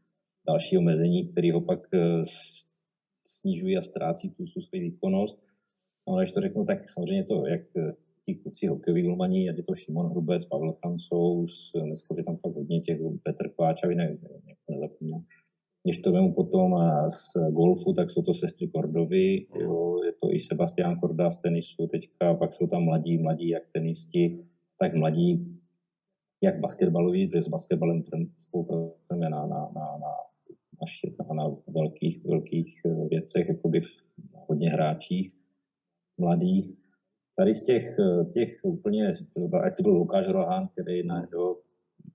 další 0.46 0.78
omezení, 0.78 1.28
který 1.28 1.50
ho 1.50 1.60
pak 1.60 1.88
eh, 1.94 2.22
snižují 3.26 3.76
a 3.76 3.82
ztrácí 3.82 4.30
tu 4.30 4.46
svou 4.46 4.62
výkonnost. 4.72 5.47
A 6.08 6.18
když 6.18 6.32
to 6.32 6.40
řeknu, 6.40 6.64
tak 6.64 6.88
samozřejmě 6.88 7.24
to, 7.24 7.46
jak 7.46 7.60
eh, 7.76 7.92
ti 8.26 8.34
kluci 8.34 8.66
hokejoví 8.66 9.02
golmaní, 9.02 9.50
ať 9.50 9.56
je 9.56 9.62
to 9.62 9.74
Šimon 9.74 10.06
Hrubec, 10.06 10.44
Pavel 10.44 10.72
Francouz, 10.72 11.72
dneska 11.84 12.14
je 12.16 12.24
tam 12.24 12.36
fakt 12.36 12.54
hodně 12.54 12.80
těch, 12.80 12.98
Petr 13.22 13.48
Kváčavý, 13.48 13.94
ne, 13.96 14.18
ne, 14.22 14.54
nezapomněl, 14.70 15.20
když 15.84 15.98
to 15.98 16.12
vemu 16.12 16.34
potom 16.34 16.74
z 17.08 17.50
golfu, 17.50 17.92
tak 17.92 18.10
jsou 18.10 18.22
to 18.22 18.34
sestry 18.34 18.68
Kordovy, 18.68 19.46
jo, 19.60 20.02
je 20.04 20.12
to 20.22 20.32
i 20.32 20.40
Sebastian 20.40 21.00
Korda 21.00 21.30
z 21.30 21.40
tenisu 21.40 21.86
teďka, 21.86 22.34
pak 22.34 22.54
jsou 22.54 22.66
tam 22.66 22.84
mladí, 22.84 23.18
mladí 23.18 23.48
jak 23.48 23.62
tenisti, 23.72 24.44
tak 24.78 24.94
mladí 24.94 25.58
jak 26.42 26.60
basketbaloví, 26.60 27.26
protože 27.26 27.42
s 27.42 27.48
basketbalem 27.48 28.02
spolupracujeme 28.36 29.30
na, 29.30 29.46
na, 29.46 29.46
na, 29.46 29.98
na, 29.98 30.12
na, 31.28 31.34
na 31.34 31.56
velkých, 31.68 32.24
velkých 32.24 32.80
eh, 32.86 33.08
věcech, 33.10 33.48
jakoby 33.48 33.80
hodně 34.48 34.70
hráčích 34.70 35.32
mladých. 36.18 36.76
Tady 37.36 37.54
z 37.54 37.64
těch, 37.64 37.84
eh, 37.98 38.24
těch 38.24 38.48
úplně, 38.62 39.12
ať 39.62 39.76
to 39.76 39.82
byl 39.82 39.92
Lukáš 39.92 40.28
Rohan, 40.28 40.68
který 40.68 41.06
na, 41.06 41.28
jo, 41.32 41.56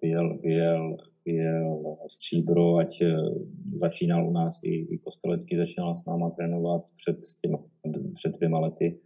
vyjel, 0.01 0.37
vyjel 0.37 0.97
jel 1.25 1.97
stříbro, 2.07 2.77
ať 2.77 3.01
eh, 3.01 3.15
začínal 3.75 4.27
u 4.27 4.31
nás 4.31 4.59
i, 4.63 4.69
i 4.69 4.97
Kostelecký, 4.97 5.57
začínal 5.57 5.97
s 5.97 6.05
náma 6.05 6.29
trénovat 6.29 6.85
před, 6.97 7.17
těma, 7.41 7.57
před 8.13 8.35
dvěma 8.37 8.59
lety. 8.59 8.99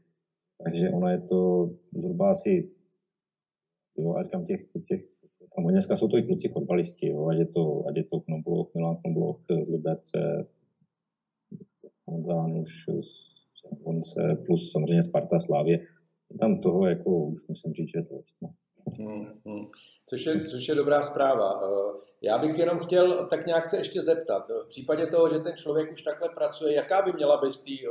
Takže 0.64 0.90
ono 0.90 1.08
je 1.08 1.22
to 1.22 1.70
zhruba 1.94 2.32
asi, 2.32 2.70
jo, 3.98 4.16
ať 4.16 4.32
tam 4.32 4.46
těch, 4.46 4.62
těch 4.88 5.06
tam 5.56 5.68
dneska 5.68 5.96
jsou 5.96 6.08
to 6.08 6.18
i 6.18 6.24
kluci 6.24 6.48
fotbalisti, 6.48 7.08
jo, 7.08 7.28
ať 7.28 7.38
je 7.38 7.46
to, 7.46 7.84
ať 7.88 7.96
je 7.96 8.04
to 8.04 8.20
Knobloch, 8.20 8.74
Milan 8.76 8.98
Knobloch 8.98 9.40
z 9.66 9.70
Liberce, 9.70 10.48
už 12.62 12.88
on 13.84 14.04
se, 14.04 14.44
plus 14.46 14.72
samozřejmě 14.72 15.04
Sparta 15.04 15.40
Slávě. 15.40 15.80
Tam 16.40 16.62
toho 16.62 16.88
jako 16.88 17.10
už 17.10 17.48
musím 17.48 17.74
říct, 17.74 17.90
že 17.96 18.02
to 18.02 18.16
no. 18.42 18.50
hmm, 18.98 19.26
hmm. 19.46 19.66
Což 20.10 20.26
je, 20.26 20.46
což 20.46 20.68
je 20.68 20.76
dobrá 20.76 21.02
zpráva. 21.02 21.62
Eh, 21.64 22.00
já 22.22 22.38
bych 22.38 22.60
jenom 22.60 22.80
chtěl 22.80 23.28
tak 23.28 23.46
nějak 23.46 23.66
se 23.66 23.78
ještě 23.78 24.02
zeptat. 24.02 24.48
V 24.66 24.70
případě 24.70 25.08
toho, 25.08 25.34
že 25.34 25.40
ten 25.40 25.58
člověk 25.58 25.92
už 25.92 26.02
takhle 26.02 26.30
pracuje, 26.30 26.74
jaká 26.74 27.02
by 27.02 27.14
měla 27.14 27.42
být 27.42 27.82
eh, 27.84 27.88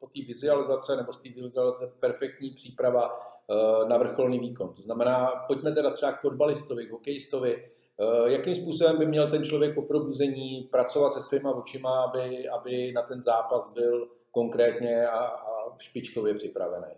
po 0.00 0.06
té 0.06 0.20
vizualizace 0.26 0.96
nebo 0.96 1.12
z 1.12 1.22
té 1.22 1.28
vizualizace 1.28 1.92
perfektní 2.00 2.50
příprava 2.50 3.10
eh, 3.10 3.88
na 3.88 3.98
vrcholný 3.98 4.38
výkon? 4.38 4.74
To 4.74 4.82
znamená, 4.82 5.44
pojďme 5.46 5.72
teda 5.72 5.90
třeba 5.90 6.12
k 6.12 6.20
fotbalistovi, 6.20 6.86
k 6.86 6.92
hokejistovi. 6.92 7.64
Jakým 8.26 8.54
způsobem 8.54 8.98
by 8.98 9.06
měl 9.06 9.30
ten 9.30 9.44
člověk 9.44 9.74
po 9.74 9.82
probuzení 9.82 10.68
pracovat 10.70 11.12
se 11.12 11.20
svýma 11.20 11.54
očima, 11.54 12.02
aby, 12.02 12.48
aby 12.48 12.92
na 12.92 13.02
ten 13.02 13.20
zápas 13.20 13.74
byl 13.74 14.08
konkrétně 14.34 15.06
a, 15.06 15.18
a 15.18 15.78
špičkově 15.78 16.34
připravený? 16.34 16.94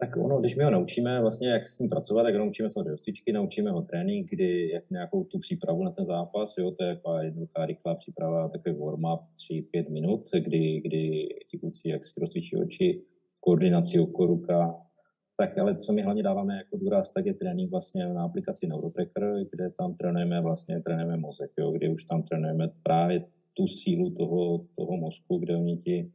Tak 0.00 0.16
ono, 0.16 0.40
když 0.40 0.56
my 0.56 0.64
ho 0.64 0.70
naučíme 0.70 1.20
vlastně, 1.20 1.48
jak 1.48 1.66
s 1.66 1.78
ním 1.78 1.90
pracovat, 1.90 2.22
tak 2.22 2.34
ho 2.34 2.38
naučíme 2.38 2.70
samozřejmě 2.70 2.90
hostičky, 2.90 3.32
naučíme 3.32 3.70
ho 3.70 3.82
trénink, 3.82 4.30
kdy 4.30 4.70
jak 4.70 4.90
nějakou 4.90 5.24
tu 5.24 5.38
přípravu 5.38 5.84
na 5.84 5.90
ten 5.90 6.04
zápas, 6.04 6.54
jo, 6.58 6.70
to 6.70 6.84
je 6.84 6.94
taková 6.94 7.22
jednoduchá, 7.22 7.66
rychlá 7.66 7.94
příprava, 7.94 8.48
takový 8.48 8.74
warm-up 8.74 9.20
3-5 9.50 9.90
minut, 9.90 10.24
kdy, 10.40 10.80
kdy 10.80 11.28
ti 11.50 11.58
kluci 11.58 11.88
jak 11.88 12.04
si 12.04 12.20
rozcvičí 12.20 12.56
oči, 12.56 13.02
koordinaci 13.40 14.00
oko, 14.00 14.26
ruka, 14.26 14.88
tak 15.36 15.58
ale 15.58 15.76
co 15.76 15.92
my 15.92 16.02
hlavně 16.02 16.22
dáváme 16.22 16.56
jako 16.56 16.76
důraz, 16.76 17.12
tak 17.12 17.26
je 17.26 17.34
trénink 17.34 17.70
vlastně 17.70 18.06
na 18.06 18.24
aplikaci 18.24 18.66
Neurotracker, 18.66 19.44
kde 19.52 19.70
tam 19.70 19.94
trénujeme 19.94 20.40
vlastně, 20.40 20.80
trénujeme 20.80 21.16
mozek, 21.16 21.50
jo, 21.58 21.70
kdy 21.70 21.88
už 21.88 22.04
tam 22.04 22.22
trénujeme 22.22 22.68
právě 22.82 23.24
tu 23.54 23.66
sílu 23.66 24.10
toho, 24.10 24.64
toho 24.76 24.96
mozku, 24.96 25.38
kde 25.38 25.56
oni 25.56 25.76
ti, 25.76 26.12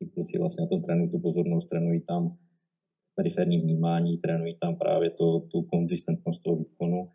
ti 0.00 0.06
kluci 0.06 0.38
vlastně 0.38 0.62
na 0.62 0.68
tom 0.68 0.82
trénují 0.82 1.10
tu 1.10 1.18
pozornost, 1.18 1.66
trénují 1.66 2.00
tam 2.00 2.36
periferní 3.14 3.58
vnímání, 3.60 4.18
trénují 4.18 4.56
tam 4.60 4.76
právě 4.76 5.10
to, 5.10 5.40
tu 5.40 5.62
konzistentnost 5.62 6.42
toho 6.42 6.56
výkonu. 6.56 7.08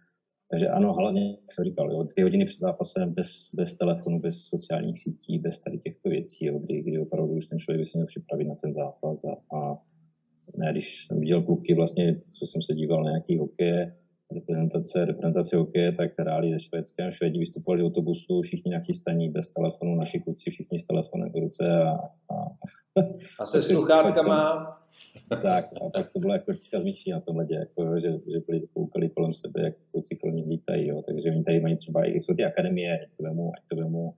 Takže 0.52 0.68
ano, 0.68 0.94
hlavně, 0.94 1.30
jak 1.30 1.54
jsem 1.54 1.66
říkal, 1.66 1.92
jo, 1.92 2.04
dvě 2.04 2.26
hodiny 2.26 2.46
před 2.46 2.60
zápasem 2.60 3.14
bez, 3.14 3.50
bez 3.54 3.78
telefonu, 3.78 4.20
bez 4.20 4.36
sociálních 4.38 5.00
sítí, 5.00 5.40
bez 5.40 5.60
tady 5.60 5.78
těchto 5.80 6.10
věcí, 6.10 6.46
jo, 6.46 6.60
kdy, 6.60 6.82
kdy 6.82 7.00
opravdu 7.00 7.34
už 7.34 7.48
ten 7.48 7.60
člověk 7.60 7.80
by 7.82 7.86
se 7.86 7.98
měl 7.98 8.08
připravit 8.08 8.46
na 8.46 8.56
ten 8.56 8.74
zápas. 8.74 9.24
A, 9.24 9.56
a 9.58 9.78
ne, 10.58 10.72
když 10.72 11.06
jsem 11.06 11.20
viděl 11.20 11.42
kluky, 11.42 11.74
vlastně, 11.74 12.22
co 12.40 12.48
jsem 12.48 12.62
se 12.62 12.74
díval 12.74 13.04
na 13.04 13.10
nějaký 13.10 13.38
hokeje, 13.38 13.96
reprezentace, 14.32 15.06
reprezentace 15.06 15.58
hokeje, 15.58 15.92
tak 15.92 16.12
hráli 16.20 16.52
ze 16.52 16.60
Švédskem, 16.60 17.12
Švédi 17.12 17.40
vystupovali 17.40 17.82
z 17.82 17.84
autobusu, 17.84 18.42
všichni 18.42 18.72
nachystaní 18.72 19.30
bez 19.30 19.50
telefonu, 19.50 19.96
naši 19.96 20.20
kluci 20.20 20.52
všichni 20.52 20.80
s 20.80 20.88
telefonem 20.88 21.32
v 21.32 21.36
ruce 21.36 21.64
a... 21.68 21.92
A, 22.30 22.58
a 23.40 23.46
se 23.46 23.64
sluchátkama. 23.64 24.72
Tak, 25.42 25.66
a 25.66 25.90
tak 25.90 26.14
to 26.14 26.20
bylo 26.20 26.34
jako 26.34 26.54
teďka 26.54 26.82
zmíší 26.82 27.12
na 27.12 27.20
tom 27.20 27.38
ledě, 27.38 27.56
jako, 27.56 28.00
že, 28.00 28.12
že 28.12 28.40
byli 28.48 28.68
koukali 28.74 29.10
kolem 29.10 29.34
sebe, 29.34 29.62
jak 29.62 29.74
kluci 29.92 30.16
kolem 30.16 30.36
nich 30.36 30.48
lítají, 30.48 30.88
jo. 30.88 31.02
takže 31.02 31.30
oni 31.30 31.44
tady 31.44 31.60
mají 31.60 31.76
třeba, 31.76 32.06
i 32.06 32.20
jsou 32.20 32.34
ty 32.34 32.44
akademie, 32.44 33.00
ať 33.00 33.10
to 33.18 33.24
vemu, 33.24 33.52
ať 33.58 33.64
to 33.70 33.76
vemu. 33.76 34.14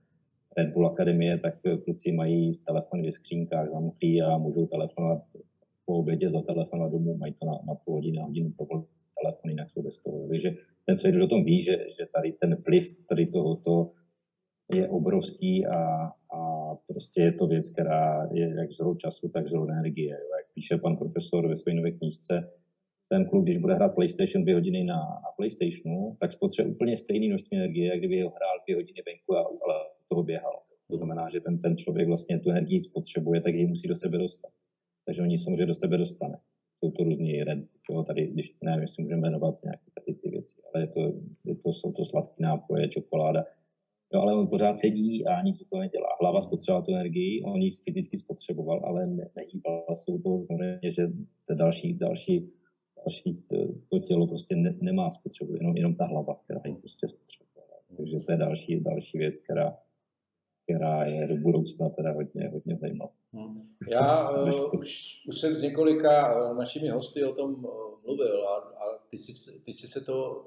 Red 0.56 0.72
Bull 0.72 0.86
akademie, 0.86 1.38
tak 1.38 1.54
kluci 1.84 2.12
mají 2.12 2.52
telefony 2.66 3.02
ve 3.02 3.12
skřínkách 3.12 3.70
zamklí 3.70 4.22
a 4.22 4.38
můžou 4.38 4.66
telefonovat 4.66 5.22
po 5.86 5.94
obědě 5.94 6.30
za 6.30 6.42
telefonovat 6.42 6.92
domů, 6.92 7.16
mají 7.16 7.32
to 7.32 7.46
na, 7.46 7.52
na 7.66 7.74
půl 7.74 7.94
hodiny, 7.94 8.18
na 8.18 8.24
hodinu 8.24 8.50
pro 8.50 8.66
telefon, 9.22 9.50
jinak 9.50 9.70
jsou 9.70 9.82
toho. 10.04 10.28
Takže 10.28 10.50
ten 10.86 10.96
svět 10.96 11.14
už 11.14 11.22
o 11.22 11.26
tom 11.26 11.44
ví, 11.44 11.62
že, 11.62 11.76
že 11.98 12.06
tady 12.14 12.32
ten 12.32 12.54
vliv 12.66 13.06
tady 13.08 13.26
tohoto 13.26 13.90
je 14.72 14.88
obrovský 14.88 15.66
a, 15.66 15.78
a 16.34 16.74
prostě 16.86 17.20
je 17.22 17.32
to 17.32 17.46
věc, 17.46 17.72
která 17.72 18.28
je 18.32 18.54
jak 18.58 18.72
zdroj 18.72 18.96
času, 18.96 19.28
tak 19.28 19.48
zdroj 19.48 19.68
energie. 19.70 20.10
Jo. 20.10 20.36
Jak 20.38 20.46
píše 20.54 20.76
pan 20.76 20.96
profesor 20.96 21.48
ve 21.48 21.56
své 21.56 21.74
nové 21.74 21.90
knížce, 21.90 22.50
ten 23.08 23.28
kluk, 23.28 23.44
když 23.44 23.58
bude 23.58 23.74
hrát 23.74 23.94
PlayStation 23.94 24.42
dvě 24.42 24.54
hodiny 24.54 24.84
na, 24.84 24.96
na 24.96 25.30
PlayStationu, 25.36 26.16
tak 26.20 26.32
spotřebuje 26.32 26.74
úplně 26.74 26.96
stejné 26.96 27.26
množství 27.26 27.56
energie, 27.56 27.86
jak 27.88 27.98
kdyby 27.98 28.22
ho 28.22 28.30
hrál 28.30 28.56
dvě 28.66 28.76
hodiny 28.76 29.02
venku 29.06 29.36
a 29.36 29.40
ale 29.40 29.74
toho 30.08 30.22
běhal. 30.22 30.60
To 30.90 30.96
znamená, 30.96 31.28
že 31.28 31.40
ten, 31.40 31.58
ten 31.58 31.76
člověk 31.76 32.08
vlastně 32.08 32.38
tu 32.38 32.50
energii 32.50 32.80
spotřebuje, 32.80 33.40
tak 33.40 33.54
ji 33.54 33.66
musí 33.66 33.88
do 33.88 33.96
sebe 33.96 34.18
dostat. 34.18 34.50
Takže 35.06 35.22
oni 35.22 35.38
samozřejmě 35.38 35.66
do 35.66 35.74
sebe 35.74 35.96
dostane. 35.96 36.38
Jsou 36.78 36.90
to 36.90 37.04
různý 37.04 37.44
red, 37.44 37.58
jo, 37.90 38.02
tady, 38.02 38.26
když 38.26 38.56
nevím, 38.62 38.80
jestli 38.80 39.02
můžeme 39.02 39.20
jmenovat 39.20 39.62
nějaké 39.64 39.84
tady 39.94 40.18
ty 40.18 40.30
věci, 40.30 40.56
ale 40.74 40.82
je 40.82 40.86
to, 40.86 41.00
je 41.44 41.54
to, 41.54 41.72
jsou 41.72 41.92
to 41.92 42.04
sladké 42.04 42.42
nápoje, 42.42 42.88
čokoláda, 42.88 43.44
Jo, 44.14 44.20
ale 44.20 44.34
on 44.34 44.48
pořád 44.48 44.78
sedí 44.78 45.26
a 45.26 45.42
nic 45.42 45.58
to 45.58 45.78
nedělá. 45.78 46.08
Hlava 46.20 46.40
spotřebovala 46.40 46.84
tu 46.84 46.92
energii, 46.94 47.42
on 47.42 47.62
ji 47.62 47.70
fyzicky 47.70 48.18
spotřeboval, 48.18 48.80
ale 48.84 49.06
ne, 49.06 49.30
nehýbal 49.36 49.84
se 49.94 50.12
u 50.12 50.18
toho. 50.18 50.44
Znamená, 50.44 50.78
že 50.82 51.08
to 51.46 51.54
další, 51.54 51.94
další, 51.94 52.50
další 52.96 53.42
to, 53.48 53.56
to 53.90 53.98
tělo 53.98 54.26
prostě 54.26 54.56
ne, 54.56 54.74
nemá 54.80 55.10
spotřebu, 55.10 55.54
jenom, 55.54 55.76
jenom 55.76 55.94
ta 55.94 56.04
hlava, 56.06 56.34
která 56.44 56.60
ji 56.64 56.74
prostě 56.74 57.08
spotřebovala. 57.08 57.72
Takže 57.96 58.18
to 58.26 58.32
je 58.32 58.38
další, 58.38 58.80
další 58.80 59.18
věc, 59.18 59.40
která, 59.40 59.76
která 60.68 61.04
je 61.04 61.26
do 61.26 61.36
budoucna 61.36 61.88
teda 61.88 62.12
hodně, 62.12 62.50
hodně 62.52 62.76
zajímavá. 62.76 63.12
Hmm. 63.32 63.68
Já 63.90 64.30
uh, 64.42 64.78
už, 64.78 65.14
už 65.28 65.40
jsem 65.40 65.56
s 65.56 65.62
několika 65.62 66.44
uh, 66.50 66.58
našimi 66.58 66.88
hosty 66.88 67.24
o 67.24 67.32
tom 67.32 67.64
uh, 67.64 67.70
mluvil 68.04 68.48
a, 68.48 68.56
a 68.56 68.98
ty, 69.10 69.18
jsi, 69.18 69.60
ty 69.60 69.74
jsi 69.74 69.88
se 69.88 70.00
to 70.00 70.46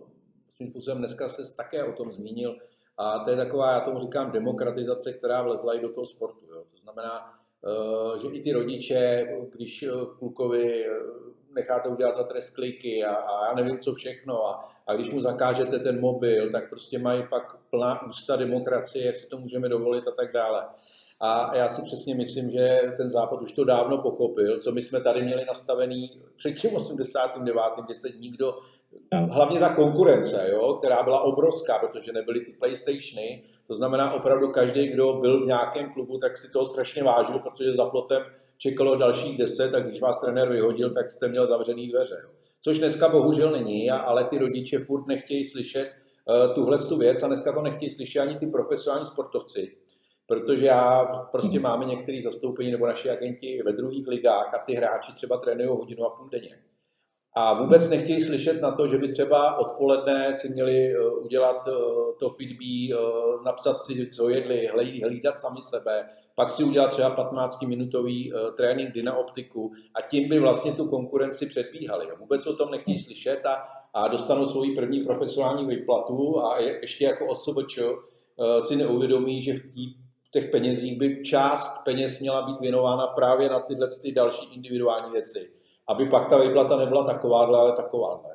svým 0.49 0.69
způsobem 0.69 0.97
dneska 0.97 1.29
se 1.29 1.57
také 1.57 1.83
o 1.83 1.93
tom 1.93 2.11
zmínil. 2.11 2.55
A 2.97 3.19
to 3.19 3.29
je 3.29 3.37
taková, 3.37 3.71
já 3.71 3.79
tomu 3.79 3.99
říkám, 3.99 4.31
demokratizace, 4.31 5.13
která 5.13 5.41
vlezla 5.41 5.73
i 5.73 5.81
do 5.81 5.89
toho 5.89 6.05
sportu. 6.05 6.45
Jo. 6.45 6.63
To 6.71 6.77
znamená, 6.77 7.33
že 8.21 8.27
i 8.27 8.43
ty 8.43 8.51
rodiče, 8.51 9.27
když 9.55 9.85
klukovi 10.19 10.85
necháte 11.55 11.89
udělat 11.89 12.15
za 12.15 12.23
trest 12.23 12.49
kliky 12.49 13.03
a, 13.03 13.13
a 13.13 13.45
já 13.45 13.53
nevím 13.55 13.79
co 13.79 13.93
všechno 13.93 14.45
a, 14.45 14.69
a 14.87 14.93
když 14.93 15.11
mu 15.11 15.21
zakážete 15.21 15.79
ten 15.79 15.99
mobil, 15.99 16.51
tak 16.51 16.69
prostě 16.69 16.99
mají 16.99 17.23
pak 17.29 17.57
plná 17.69 18.07
ústa 18.07 18.35
demokracie, 18.35 19.05
jak 19.05 19.17
si 19.17 19.27
to 19.27 19.37
můžeme 19.37 19.69
dovolit 19.69 20.07
a 20.07 20.11
tak 20.11 20.33
dále. 20.33 20.65
A 21.19 21.55
já 21.55 21.69
si 21.69 21.81
přesně 21.81 22.15
myslím, 22.15 22.51
že 22.51 22.93
ten 22.97 23.09
Západ 23.09 23.41
už 23.41 23.51
to 23.51 23.63
dávno 23.63 23.97
pochopil, 23.97 24.59
co 24.59 24.71
my 24.71 24.81
jsme 24.81 25.01
tady 25.01 25.21
měli 25.21 25.45
nastavený 25.45 26.21
před 26.35 26.51
tím 26.51 26.75
89. 26.75 27.61
kdy 27.85 27.93
se 27.93 28.09
nikdo, 28.19 28.57
hlavně 29.31 29.59
ta 29.59 29.75
konkurence, 29.75 30.49
jo, 30.51 30.73
která 30.73 31.03
byla 31.03 31.21
obrovská, 31.21 31.79
protože 31.79 32.11
nebyly 32.13 32.39
ty 32.39 32.53
PlayStationy, 32.53 33.43
to 33.67 33.73
znamená 33.73 34.13
opravdu 34.13 34.47
každý, 34.47 34.87
kdo 34.87 35.13
byl 35.13 35.43
v 35.43 35.47
nějakém 35.47 35.93
klubu, 35.93 36.17
tak 36.17 36.37
si 36.37 36.51
toho 36.51 36.65
strašně 36.65 37.03
vážil, 37.03 37.39
protože 37.39 37.73
za 37.73 37.85
plotem 37.85 38.23
čekalo 38.61 38.95
dalších 38.95 39.37
deset 39.37 39.75
a 39.75 39.79
když 39.79 40.01
vás 40.01 40.21
trenér 40.21 40.49
vyhodil, 40.49 40.93
tak 40.93 41.11
jste 41.11 41.27
měl 41.27 41.47
zavřený 41.47 41.87
dveře. 41.87 42.17
Jo. 42.23 42.29
Což 42.61 42.79
dneska 42.79 43.09
bohužel 43.09 43.51
není, 43.51 43.91
ale 43.91 44.23
ty 44.23 44.37
rodiče 44.37 44.79
furt 44.79 45.07
nechtějí 45.07 45.45
slyšet 45.45 45.91
uh, 46.25 46.55
tuhle 46.55 46.77
tu 46.77 46.97
věc 46.97 47.23
a 47.23 47.27
dneska 47.27 47.53
to 47.53 47.61
nechtějí 47.61 47.91
slyšet 47.91 48.19
ani 48.19 48.35
ty 48.35 48.47
profesionální 48.47 49.07
sportovci, 49.07 49.77
protože 50.27 50.65
já 50.65 51.05
prostě 51.31 51.59
máme 51.59 51.85
některé 51.85 52.21
zastoupení 52.23 52.71
nebo 52.71 52.87
naši 52.87 53.09
agenti 53.09 53.61
ve 53.65 53.73
druhých 53.73 54.07
ligách 54.07 54.53
a 54.53 54.57
ty 54.57 54.75
hráči 54.75 55.13
třeba 55.13 55.37
trénují 55.37 55.69
hodinu 55.69 56.05
a 56.05 56.09
půl 56.09 56.29
denně. 56.29 56.59
A 57.35 57.63
vůbec 57.63 57.89
nechtějí 57.89 58.21
slyšet 58.21 58.61
na 58.61 58.71
to, 58.71 58.87
že 58.87 58.97
by 58.97 59.11
třeba 59.11 59.57
odpoledne 59.57 60.35
si 60.35 60.49
měli 60.49 60.93
eh, 60.93 61.09
udělat 61.09 61.67
eh, 61.67 61.71
to 62.19 62.29
feedback, 62.29 63.01
napsat 63.45 63.81
si, 63.81 64.09
co 64.09 64.29
jedli, 64.29 64.67
hlídat 65.03 65.39
sami 65.39 65.61
sebe, 65.61 66.09
pak 66.41 66.49
si 66.49 66.63
udělat 66.63 66.91
třeba 66.91 67.31
15-minutový 67.31 68.33
uh, 68.33 68.55
trénink 68.55 68.93
optiku 69.17 69.71
a 69.95 70.01
tím 70.01 70.29
by 70.29 70.39
vlastně 70.39 70.71
tu 70.71 70.87
konkurenci 70.87 71.45
předbíhali. 71.45 72.07
Vůbec 72.19 72.47
o 72.47 72.55
tom 72.55 72.71
nechtějí 72.71 72.99
slyšet 72.99 73.45
a, 73.45 73.63
a 73.93 74.07
dostanou 74.07 74.45
svoji 74.45 74.75
první 74.75 74.99
profesionální 74.99 75.65
výplatu 75.65 76.41
a 76.43 76.59
je, 76.59 76.79
ještě 76.81 77.05
jako 77.05 77.27
OSVČ 77.27 77.77
uh, 77.77 77.95
si 78.67 78.75
neuvědomí, 78.75 79.43
že 79.43 79.53
v, 79.53 79.59
tí, 79.73 79.93
v 80.27 80.31
těch 80.31 80.51
penězích 80.51 80.99
by 80.99 81.23
část 81.23 81.83
peněz 81.83 82.19
měla 82.19 82.41
být 82.41 82.59
věnována 82.59 83.07
právě 83.07 83.49
na 83.49 83.59
tyhle 83.59 83.87
ty 84.01 84.11
další 84.11 84.55
individuální 84.55 85.11
věci. 85.11 85.49
Aby 85.87 86.05
pak 86.05 86.29
ta 86.29 86.37
výplata 86.37 86.77
nebyla 86.77 87.03
takováhle, 87.03 87.59
ale 87.59 87.71
takováhle. 87.71 88.29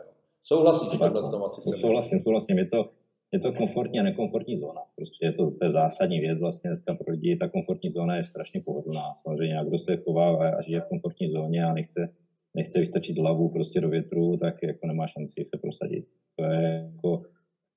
Souhlasíš? 0.45 1.81
Souhlasím, 1.81 2.21
souhlasím. 2.23 2.59
Je 2.59 2.67
to, 2.67 2.85
je 3.33 3.39
to 3.41 3.53
komfortní 3.53 4.01
a 4.01 4.03
nekomfortní 4.03 4.59
zóna. 4.59 4.81
Prostě 4.97 5.27
je 5.27 5.33
to, 5.33 5.51
to 5.51 5.65
je 5.65 5.73
zásadní 5.73 6.21
věc 6.21 6.41
vlastně 6.41 6.71
dneska 6.71 6.95
pro 6.95 7.13
lidi. 7.13 7.37
Ta 7.37 7.49
komfortní 7.49 7.91
zóna 7.91 8.17
je 8.17 8.25
strašně 8.25 8.61
pohodlná. 8.61 9.15
Samozřejmě, 9.23 9.59
a 9.59 9.65
kdo 9.65 9.79
se 9.79 9.97
chová 9.97 10.51
a 10.51 10.63
žije 10.63 10.81
v 10.81 10.89
komfortní 10.89 11.31
zóně 11.31 11.65
a 11.65 11.73
nechce, 11.73 12.15
nechce 12.55 12.81
vystačit 12.81 13.19
hlavu 13.19 13.49
prostě 13.49 13.81
do 13.81 13.89
větru, 13.89 14.37
tak 14.37 14.63
jako 14.63 14.87
nemá 14.87 15.07
šanci 15.07 15.45
se 15.45 15.59
prosadit. 15.59 16.05
To 16.37 16.45
je 16.45 16.91
jako, 16.95 17.23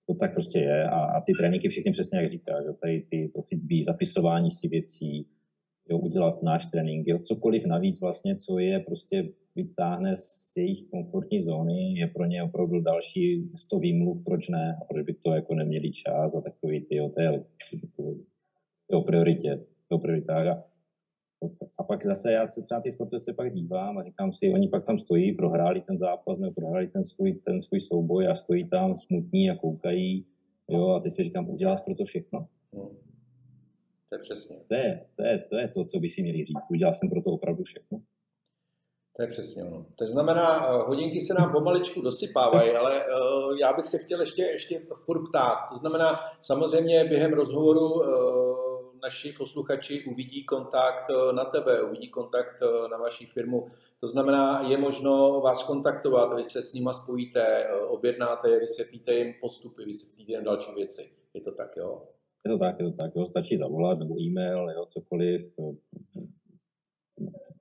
to 0.08 0.14
tak 0.16 0.34
prostě 0.34 0.60
je. 0.60 0.84
A, 0.84 0.96
a 0.96 1.22
ty 1.22 1.32
tréninky 1.40 1.70
všechny 1.70 1.92
přesně 1.92 2.20
jak 2.22 2.32
říkáš, 2.32 2.64
tady 2.82 3.02
ty 3.10 3.32
to 3.36 3.42
fitby, 3.42 3.84
zapisování 3.84 4.52
si 4.52 4.68
věcí, 4.68 5.28
jo, 5.90 5.98
udělat 5.98 6.44
náš 6.44 6.66
trénink, 6.66 7.08
jo, 7.08 7.20
cokoliv 7.20 7.66
navíc 7.66 8.02
vlastně, 8.02 8.36
co 8.36 8.60
je 8.60 8.80
prostě 8.80 9.30
vytáhne 9.56 10.18
z 10.18 10.54
jejich 10.58 10.84
komfortní 10.92 11.42
zóny, 11.42 12.00
je 12.00 12.08
pro 12.08 12.26
ně 12.26 12.44
opravdu 12.44 12.82
další 12.82 13.50
100 13.56 13.80
výmluv, 13.80 14.24
proč 14.24 14.50
ne, 14.50 14.78
a 14.82 14.86
proč 14.86 15.06
by 15.06 15.14
to 15.14 15.34
jako 15.34 15.56
neměli 15.56 15.92
čas 15.92 16.36
a 16.36 16.42
takový 16.42 16.82
ty, 16.82 16.96
jo, 16.96 17.10
to 17.10 17.22
je, 17.22 17.44
o 18.92 19.02
prioritě, 19.02 19.60
to 19.90 19.96
o 19.96 20.00
prioritách. 20.00 20.48
A, 20.48 20.64
a 21.78 21.84
pak 21.84 22.06
zase 22.06 22.32
já 22.32 22.48
se 22.48 22.62
třeba 22.62 22.82
ty 22.82 22.92
sportovce 22.92 23.34
pak 23.34 23.54
dívám 23.54 23.98
a 23.98 24.04
říkám 24.04 24.34
si, 24.34 24.54
oni 24.54 24.68
pak 24.68 24.86
tam 24.86 25.00
stojí, 25.00 25.32
prohráli 25.32 25.82
ten 25.82 25.98
zápas 25.98 26.40
nebo 26.40 26.54
prohráli 26.54 26.88
ten 26.88 27.06
svůj, 27.06 27.34
ten 27.34 27.62
svůj 27.62 27.82
souboj 27.82 28.28
a 28.28 28.36
stojí 28.36 28.70
tam 28.70 28.98
smutní 28.98 29.50
a 29.50 29.56
koukají, 29.56 30.26
jo, 30.70 30.88
a 30.90 31.00
ty 31.00 31.10
si 31.10 31.24
říkám, 31.24 31.50
uděláš 31.50 31.80
pro 31.80 31.96
to 31.96 32.06
všechno. 32.06 32.48
To 34.10 34.16
je 34.16 34.20
přesně. 34.20 34.56
To 34.68 34.76
je, 34.76 35.06
to 35.16 35.24
je, 35.24 35.46
to 35.50 35.56
je 35.56 35.68
to, 35.68 35.86
co 35.86 36.00
by 36.00 36.10
si 36.10 36.22
měli 36.22 36.46
říct. 36.46 36.72
Udělal 36.72 36.94
jsem 36.94 37.10
pro 37.10 37.22
to 37.22 37.30
opravdu 37.30 37.64
všechno. 37.64 38.00
To 39.20 39.24
je 39.24 39.28
přesně 39.28 39.64
ono. 39.64 39.86
To 39.96 40.08
znamená, 40.08 40.68
eh, 40.68 40.78
hodinky 40.88 41.22
se 41.22 41.34
nám 41.34 41.52
pomaličku 41.52 42.02
dosypávají, 42.02 42.72
ale 42.72 43.06
uh, 43.06 43.58
já 43.62 43.74
bych 43.74 43.88
se 43.88 43.98
chtěl 43.98 44.22
ještě, 44.22 44.42
ještě 44.42 44.82
furt 45.06 45.30
ptát. 45.30 45.70
To 45.70 45.78
znamená, 45.78 46.20
samozřejmě 46.42 47.04
během 47.04 47.34
rozhovoru 47.34 47.94
uh, 47.94 48.06
naši 49.04 49.34
posluchači 49.38 50.04
uvidí 50.04 50.46
kontakt 50.46 51.06
na 51.32 51.46
tebe, 51.46 51.82
uvidí 51.84 52.10
kontakt 52.10 52.62
na 52.92 52.98
vaši 52.98 53.26
firmu. 53.26 53.72
To 54.00 54.08
znamená, 54.08 54.66
je 54.70 54.78
možno 54.78 55.42
vás 55.42 55.64
kontaktovat, 55.64 56.36
vy 56.36 56.44
se 56.44 56.62
s 56.62 56.74
nima 56.74 56.94
spojíte, 56.94 57.68
objednáte 57.88 58.50
je, 58.50 58.60
vysvětlíte 58.60 59.14
jim 59.14 59.34
postupy, 59.42 59.86
vysvětlíte 59.86 60.32
jim 60.32 60.44
další 60.44 60.72
věci. 60.76 61.12
Je 61.34 61.42
to 61.42 61.52
tak, 61.52 61.78
jo? 61.78 62.08
Je 62.46 62.52
to 62.52 62.58
tak, 62.58 62.80
je 62.80 62.86
to 62.86 62.92
tak, 62.92 63.16
jo, 63.16 63.26
stačí 63.26 63.58
zavolat 63.58 64.00
nebo 64.00 64.22
e-mail, 64.22 64.70
jo, 64.70 64.86
cokoliv. 64.86 65.54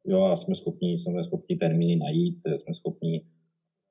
Jo, 0.05 0.23
a 0.23 0.37
jsme 0.37 0.55
schopni, 0.55 0.99
jsme 0.99 1.25
schopni 1.25 1.57
termíny 1.57 1.97
najít, 1.97 2.39
jsme 2.57 2.75
schopni 2.75 3.25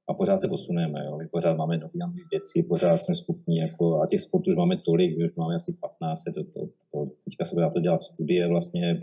a 0.09 0.13
pořád 0.13 0.41
se 0.41 0.47
posuneme, 0.47 1.05
jo. 1.05 1.19
pořád 1.31 1.57
máme 1.57 1.77
nové 1.77 2.19
věci, 2.31 2.63
pořád 2.63 2.97
jsme 2.97 3.15
schopni, 3.15 3.59
jako, 3.59 4.01
a 4.01 4.07
těch 4.07 4.21
sportů 4.21 4.49
už 4.49 4.55
máme 4.55 4.77
tolik, 4.77 5.17
už 5.17 5.35
máme 5.35 5.55
asi 5.55 5.73
15, 5.73 6.23
to, 6.23 6.43
to, 6.43 6.69
to, 6.91 7.05
teďka 7.25 7.45
se 7.45 7.55
dá 7.55 7.69
to 7.69 7.79
dělat 7.79 8.01
studie 8.01 8.47
vlastně, 8.47 8.99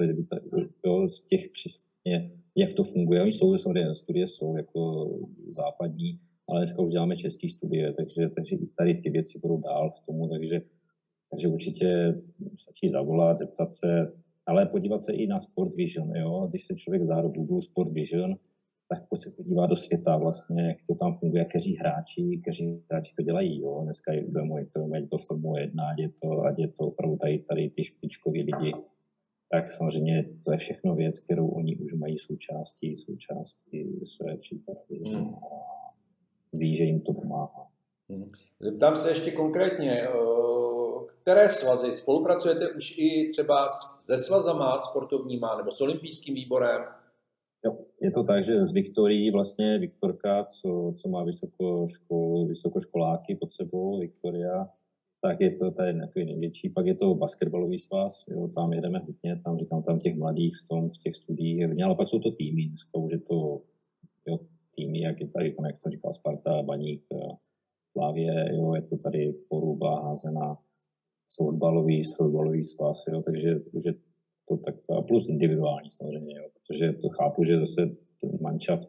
jo, 0.87 1.09
z 1.09 1.27
těch 1.27 1.49
přesně, 1.53 2.31
jak 2.57 2.73
to 2.73 2.85
funguje. 2.85 3.23
Oni 3.23 3.33
jsou, 3.33 3.59
samozřejmě 3.59 3.95
studie 3.95 4.27
jsou 4.27 4.57
jako 4.57 5.11
západní, 5.49 6.21
ale 6.49 6.61
dneska 6.61 6.83
už 6.83 6.93
děláme 6.93 7.17
české 7.17 7.49
studie, 7.49 7.93
takže, 7.93 8.29
takže 8.29 8.57
i 8.57 8.67
tady 8.67 8.95
ty 8.95 9.11
věci 9.11 9.39
budou 9.43 9.61
dál 9.61 9.91
v 9.91 10.07
tomu, 10.07 10.29
takže 10.29 10.63
takže 11.35 11.49
určitě 11.49 12.15
stačí 12.59 12.89
zavolat, 12.89 13.39
zeptat 13.39 13.75
se, 13.75 14.13
ale 14.47 14.67
podívat 14.67 15.05
se 15.05 15.13
i 15.13 15.27
na 15.27 15.41
Sport 15.41 15.75
Vision. 15.75 16.17
Jo? 16.17 16.47
Když 16.51 16.67
se 16.67 16.75
člověk 16.75 17.05
zá 17.05 17.21
do 17.21 17.29
Google 17.29 17.63
Sport 17.63 17.93
Vision, 17.93 18.37
tak 18.89 18.99
se 19.17 19.31
podívá 19.37 19.67
do 19.67 19.77
světa 19.77 20.17
vlastně, 20.17 20.63
jak 20.63 20.77
to 20.87 20.95
tam 20.95 21.15
funguje, 21.15 21.45
kteří 21.45 21.77
hráči, 21.77 22.41
kteří 22.43 22.83
hráči 22.91 23.15
to 23.17 23.23
dělají. 23.23 23.61
Jo? 23.61 23.81
Dneska 23.85 24.13
je 24.13 24.25
to 24.25 24.45
můj, 24.45 24.67
to, 24.73 24.89
ať 24.97 25.09
to 25.11 25.19
Formule 25.19 25.61
1, 25.61 25.89
ať 25.89 25.99
je 25.99 26.09
to, 26.23 26.41
ať 26.41 26.59
je 26.59 26.69
to 26.69 26.85
opravdu 26.85 27.17
tady, 27.17 27.39
tady 27.39 27.71
ty 27.71 27.85
špičkoví 27.85 28.43
lidi, 28.43 28.75
tak 29.51 29.71
samozřejmě 29.71 30.25
to 30.45 30.53
je 30.53 30.59
všechno 30.59 30.95
věc, 30.95 31.21
kterou 31.21 31.49
oni 31.49 31.77
už 31.77 31.93
mají 31.93 32.19
součástí, 32.19 32.97
součástí 32.97 34.01
své 34.05 34.37
přípravy. 34.37 35.01
Hmm. 35.07 35.35
Ví, 36.53 36.77
že 36.77 36.85
jim 36.85 37.01
to 37.01 37.13
pomáhá. 37.13 37.69
Hmm. 38.11 38.31
Zeptám 38.61 38.97
se 38.97 39.11
ještě 39.11 39.31
konkrétně, 39.31 40.09
které 41.25 41.49
svazy? 41.49 41.95
Spolupracujete 41.95 42.69
už 42.77 42.99
i 42.99 43.29
třeba 43.33 43.69
se 44.03 44.19
svazama 44.19 44.81
sportovníma 44.81 45.57
nebo 45.57 45.71
s 45.71 45.81
olympijským 45.81 46.35
výborem? 46.35 46.83
Jo, 47.65 47.79
je 48.01 48.11
to 48.11 48.25
tak, 48.25 48.45
že 48.45 48.65
z 48.65 48.73
Viktorií 48.73 49.31
vlastně 49.31 49.79
Viktorka, 49.79 50.45
co, 50.45 50.93
co 50.97 51.09
má 51.09 51.25
vysokoškol, 51.25 52.47
vysokoškoláky 52.47 53.37
pod 53.41 53.53
sebou, 53.53 54.01
Viktoria, 54.01 54.69
tak 55.23 55.41
je 55.41 55.57
to 55.57 55.71
tady 55.71 56.01
takový 56.01 56.25
největší. 56.25 56.69
Pak 56.69 56.87
je 56.87 56.95
to 56.95 57.15
basketbalový 57.15 57.79
svaz, 57.79 58.25
jo, 58.29 58.49
tam 58.49 58.73
jedeme 58.73 58.99
hodně, 58.99 59.41
tam 59.45 59.59
říkám, 59.59 59.83
tam 59.83 59.99
těch 59.99 60.17
mladých 60.17 60.55
v 60.65 60.69
tom, 60.69 60.91
v 60.91 60.99
těch 60.99 61.17
studiích 61.17 61.59
je 61.59 61.85
ale 61.85 61.95
pak 61.95 62.09
jsou 62.09 62.19
to 62.19 62.31
týmy, 62.31 62.63
dneska 62.65 62.99
už 62.99 63.13
je 63.13 63.19
to 63.19 63.63
jo, 64.27 64.39
týmy, 64.77 65.01
jak 65.01 65.21
je 65.21 65.29
tady, 65.29 65.55
jak 65.67 65.77
jsem 65.77 65.93
říkal, 65.93 66.15
Sparta, 66.15 66.63
Baník, 66.63 67.05
Slávě, 67.93 68.57
jo, 68.57 68.75
je 68.75 68.83
to 68.83 68.97
tady 68.97 69.35
Poruba, 69.49 70.01
Házená, 70.01 70.59
softballový, 71.29 72.05
softballový 72.05 72.63
svaz, 72.63 73.05
jo, 73.13 73.23
takže, 73.23 73.61
takže 73.73 73.93
to 74.49 74.57
tak, 74.57 74.75
a 74.99 75.03
plus 75.03 75.29
individuální 75.29 75.91
samozřejmě, 75.91 76.37
jo, 76.37 76.45
protože 76.55 76.93
to 76.93 77.09
chápu, 77.09 77.45
že 77.45 77.59
zase 77.59 77.87
ten 78.21 78.31
manšaft 78.41 78.89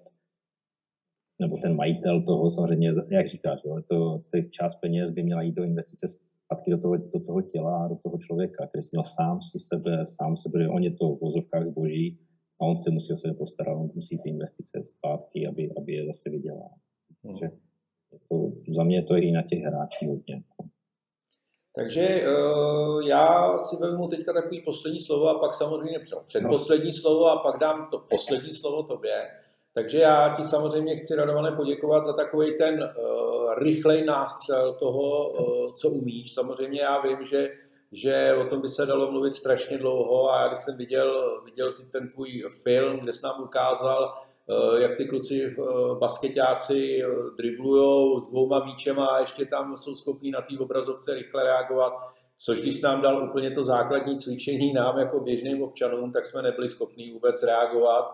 nebo 1.42 1.58
ten 1.58 1.76
majitel 1.76 2.24
toho 2.26 2.50
samozřejmě, 2.50 2.94
jak 3.10 3.28
říkáš, 3.28 3.60
jo, 3.66 3.82
to, 3.90 4.24
těch 4.34 4.52
část 4.52 4.76
peněz 4.76 5.12
by 5.12 5.24
měla 5.24 5.42
jít 5.42 5.56
do 5.56 5.64
investice 5.64 6.08
zpátky 6.08 6.72
do 6.72 6.78
toho, 6.78 6.98
do 6.98 7.20
toho 7.20 7.42
těla, 7.42 7.88
do 7.88 7.96
toho 7.96 8.18
člověka, 8.18 8.68
který 8.68 8.82
měl 8.92 9.04
sám 9.04 9.42
si 9.42 9.60
sebe, 9.60 10.06
sám 10.08 10.38
sebe, 10.38 10.70
on 10.70 10.84
je 10.84 10.92
to 10.92 11.16
v 11.16 11.20
vozovkách 11.20 11.68
boží 11.68 12.20
a 12.62 12.66
on 12.66 12.80
se 12.80 12.92
musí 12.92 13.14
o 13.14 13.18
sebe 13.18 13.34
postarat, 13.34 13.78
on 13.78 13.90
musí 13.96 14.18
ty 14.18 14.30
investice 14.30 14.84
zpátky, 14.84 15.48
aby, 15.48 15.70
aby 15.78 15.94
je 15.94 16.06
zase 16.06 16.30
vydělal. 16.30 16.70
Hmm. 17.24 17.34
Takže 17.34 17.52
to, 18.30 18.52
za 18.76 18.84
mě 18.84 19.04
to 19.04 19.16
je 19.16 19.22
i 19.22 19.32
na 19.32 19.42
těch 19.42 19.60
hráčích 19.60 20.10
hodně. 20.10 20.44
Takže 21.76 22.28
uh, 22.28 23.08
já 23.08 23.58
si 23.58 23.76
vezmu 23.76 24.08
teďka 24.08 24.34
takový 24.34 24.62
poslední 24.62 25.00
slovo 25.00 25.30
a 25.30 25.40
pak 25.40 25.54
samozřejmě 25.54 26.00
předposlední 26.28 26.92
no. 26.92 26.98
slovo 27.02 27.26
a 27.26 27.38
pak 27.38 27.60
dám 27.60 27.88
to 27.92 28.00
poslední 28.10 28.54
slovo 28.54 28.84
tobě. 28.84 29.32
Takže 29.74 29.98
já 29.98 30.36
ti 30.38 30.44
samozřejmě 30.44 30.96
chci 30.96 31.16
radované 31.16 31.52
poděkovat 31.52 32.06
za 32.06 32.14
takový 32.14 32.58
ten 32.58 32.84
uh, 32.84 33.54
rychlej 33.58 34.06
nástřel 34.06 34.74
toho, 34.74 35.30
uh, 35.30 35.74
co 35.74 35.90
umíš. 35.90 36.34
Samozřejmě 36.34 36.82
já 36.82 37.02
vím, 37.02 37.26
že, 37.26 37.50
že 37.92 38.34
o 38.34 38.46
tom 38.46 38.62
by 38.62 38.68
se 38.68 38.86
dalo 38.86 39.12
mluvit 39.12 39.34
strašně 39.34 39.78
dlouho 39.78 40.32
a 40.32 40.42
já 40.42 40.48
když 40.48 40.60
jsem 40.60 40.78
viděl, 40.78 41.42
viděl 41.46 41.74
ten 41.92 42.10
tvůj 42.10 42.44
film, 42.64 43.00
kde 43.00 43.14
jsi 43.14 43.20
nám 43.24 43.44
ukázal, 43.44 44.14
jak 44.78 44.98
ty 44.98 45.06
kluci 45.06 45.56
uh, 45.58 46.00
basketáci 46.00 47.02
uh, 47.06 47.36
driblujou 47.36 48.20
s 48.20 48.30
dvouma 48.30 48.66
míčema 48.66 49.06
a 49.06 49.20
ještě 49.20 49.46
tam 49.46 49.78
jsou 49.78 49.96
schopní 49.96 50.32
na 50.32 50.42
té 50.42 50.60
obrazovce 50.60 51.14
rychle 51.14 51.44
reagovat, 51.44 51.94
což 52.38 52.62
když 52.62 52.82
nám 52.82 53.02
dal 53.02 53.30
úplně 53.30 53.52
to 53.52 53.64
základní 53.64 54.18
cvičení 54.18 54.74
nám 54.74 55.00
jako 55.00 55.20
běžným 55.20 55.64
občanům, 55.64 56.12
tak 56.12 56.26
jsme 56.26 56.42
nebyli 56.42 56.70
schopni 56.70 57.12
vůbec 57.14 57.44
reagovat 57.44 58.06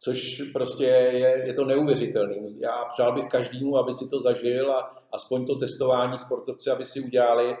což 0.00 0.42
prostě 0.52 0.84
je, 0.84 1.46
je 1.46 1.54
to 1.54 1.64
neuvěřitelné. 1.64 2.36
Já 2.60 2.84
přál 2.92 3.14
bych 3.14 3.28
každému, 3.28 3.76
aby 3.76 3.94
si 3.94 4.08
to 4.08 4.20
zažil 4.20 4.72
a 4.72 4.96
aspoň 5.12 5.46
to 5.46 5.54
testování 5.54 6.18
sportovci, 6.18 6.70
aby 6.70 6.84
si 6.84 7.00
udělali 7.00 7.56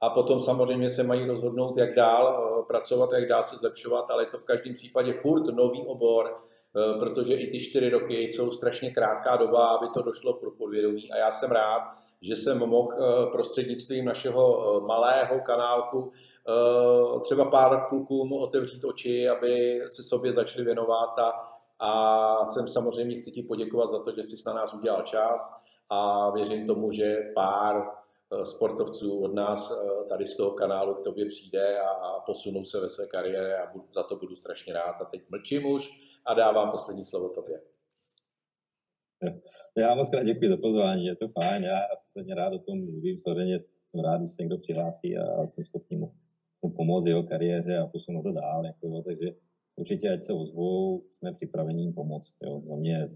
a 0.00 0.10
potom 0.10 0.40
samozřejmě 0.40 0.90
se 0.90 1.02
mají 1.02 1.26
rozhodnout, 1.26 1.78
jak 1.78 1.94
dál 1.94 2.28
eh, 2.28 2.62
pracovat, 2.66 3.10
jak 3.12 3.28
dál 3.28 3.44
se 3.44 3.56
zlepšovat, 3.56 4.10
ale 4.10 4.22
je 4.22 4.26
to 4.26 4.38
v 4.38 4.44
každém 4.44 4.74
případě 4.74 5.12
furt 5.12 5.54
nový 5.54 5.86
obor, 5.86 6.26
eh, 6.26 6.53
protože 6.98 7.34
i 7.34 7.50
ty 7.50 7.60
čtyři 7.60 7.90
roky 7.90 8.14
jsou 8.14 8.50
strašně 8.50 8.90
krátká 8.90 9.36
doba, 9.36 9.66
aby 9.66 9.86
to 9.94 10.02
došlo 10.02 10.32
pro 10.32 10.50
podvědomí. 10.50 11.12
A 11.12 11.16
já 11.16 11.30
jsem 11.30 11.50
rád, 11.50 11.82
že 12.22 12.36
jsem 12.36 12.58
mohl 12.58 12.88
eh, 12.92 13.26
prostřednictvím 13.32 14.04
našeho 14.04 14.80
malého 14.86 15.40
kanálku 15.40 16.12
třeba 17.22 17.44
pár 17.44 17.86
klukům 17.88 18.32
otevřít 18.32 18.84
oči, 18.84 19.28
aby 19.28 19.82
se 19.86 20.02
sobě 20.02 20.32
začali 20.32 20.64
věnovat. 20.64 21.18
A 21.18 21.54
a 21.78 22.46
jsem 22.46 22.68
samozřejmě 22.68 23.16
chci 23.16 23.30
ti 23.30 23.42
poděkovat 23.42 23.90
za 23.90 24.02
to, 24.02 24.10
že 24.10 24.22
jsi 24.22 24.42
na 24.46 24.52
nás 24.52 24.74
udělal 24.74 25.02
čas. 25.02 25.62
A 25.90 26.30
věřím 26.30 26.66
tomu, 26.66 26.92
že 26.92 27.16
pár 27.34 27.82
eh, 28.32 28.44
sportovců 28.44 29.24
od 29.24 29.34
nás 29.34 29.70
eh, 29.70 30.08
tady 30.08 30.26
z 30.26 30.36
toho 30.36 30.50
kanálu 30.50 30.94
k 30.94 31.04
tobě 31.04 31.26
přijde 31.26 31.80
a 31.80 32.20
posunou 32.26 32.64
se 32.64 32.80
ve 32.80 32.88
své 32.88 33.06
kariéře. 33.06 33.56
A 33.56 33.72
za 33.94 34.02
to 34.02 34.16
budu 34.16 34.36
strašně 34.36 34.72
rád. 34.72 34.96
A 35.00 35.04
teď 35.04 35.22
mlčím 35.30 35.66
už 35.66 35.90
a 36.26 36.34
dávám 36.34 36.70
poslední 36.70 37.04
slovo 37.04 37.28
tobě. 37.28 37.60
Já 39.76 39.94
moc 39.94 40.10
krát 40.10 40.22
děkuji 40.22 40.50
za 40.50 40.56
pozvání, 40.56 41.06
je 41.06 41.16
to 41.16 41.28
fajn, 41.28 41.64
já 41.64 41.80
stejně 42.10 42.34
rád 42.34 42.52
o 42.52 42.58
tom 42.58 42.84
mluvím, 42.84 43.18
samozřejmě 43.18 43.58
jsem 43.58 44.00
rád, 44.04 44.18
když 44.18 44.30
se 44.32 44.42
někdo 44.42 44.58
přihlásí 44.58 45.16
a 45.16 45.46
jsem 45.46 45.64
schopný 45.64 45.96
mu, 45.96 46.12
pomoct 46.76 47.06
jeho 47.06 47.22
kariéře 47.22 47.78
a 47.78 47.86
posunout 47.86 48.22
to 48.22 48.32
dál, 48.32 48.66
jako, 48.66 49.02
takže 49.02 49.34
určitě 49.76 50.10
ať 50.10 50.22
se 50.22 50.32
ozvou, 50.32 51.04
jsme 51.12 51.32
připraveni 51.32 51.82
jim 51.82 51.92
pomoct. 51.92 52.36
Jo. 52.42 52.62
Za 52.68 52.76
mě 52.76 53.08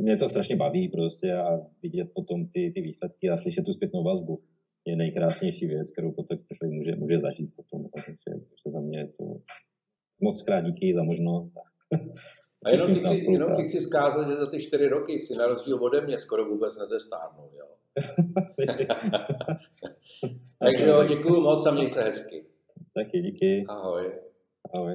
mě 0.00 0.16
to 0.16 0.28
strašně 0.28 0.56
baví 0.56 0.88
prostě 0.88 1.34
a 1.34 1.66
vidět 1.82 2.10
potom 2.14 2.46
ty, 2.46 2.72
ty 2.74 2.80
výsledky 2.80 3.30
a 3.30 3.38
slyšet 3.38 3.64
tu 3.64 3.72
zpětnou 3.72 4.04
vazbu 4.04 4.42
je 4.86 4.96
nejkrásnější 4.96 5.66
věc, 5.66 5.92
kterou 5.92 6.12
potom 6.12 6.38
člověk 6.38 6.78
může, 6.78 6.96
může 6.96 7.20
zažít 7.20 7.50
potom. 7.56 7.88
Takže, 7.94 8.16
takže 8.24 8.70
za 8.72 8.80
mě 8.80 8.98
je 8.98 9.06
to 9.06 9.24
moc 10.20 10.42
krát 10.42 10.60
díky 10.60 10.94
za 10.94 11.02
možnost. 11.02 11.52
A 12.64 12.70
jenom 12.70 12.94
ti, 12.94 13.00
chci, 13.00 13.32
jenom 13.32 13.56
ti 13.56 13.62
chci 13.62 13.78
vzkázat, 13.78 14.28
že 14.28 14.36
za 14.36 14.50
ty 14.50 14.62
čtyři 14.62 14.88
roky 14.88 15.20
si 15.20 15.38
na 15.38 15.46
rozdíl 15.46 15.84
ode 15.84 16.00
mě 16.00 16.18
skoro 16.18 16.44
vůbec 16.44 16.78
nezestárnul, 16.78 17.50
jo. 17.58 17.66
Takže 20.58 20.84
jo, 20.84 21.04
děkuji 21.08 21.40
moc 21.40 21.66
a 21.66 21.70
měj 21.70 21.88
se 21.88 22.02
hezky. 22.02 22.46
Taky 22.94 23.20
díky. 23.20 23.64
Ahoj. 23.68 24.12
Oh, 24.70 24.90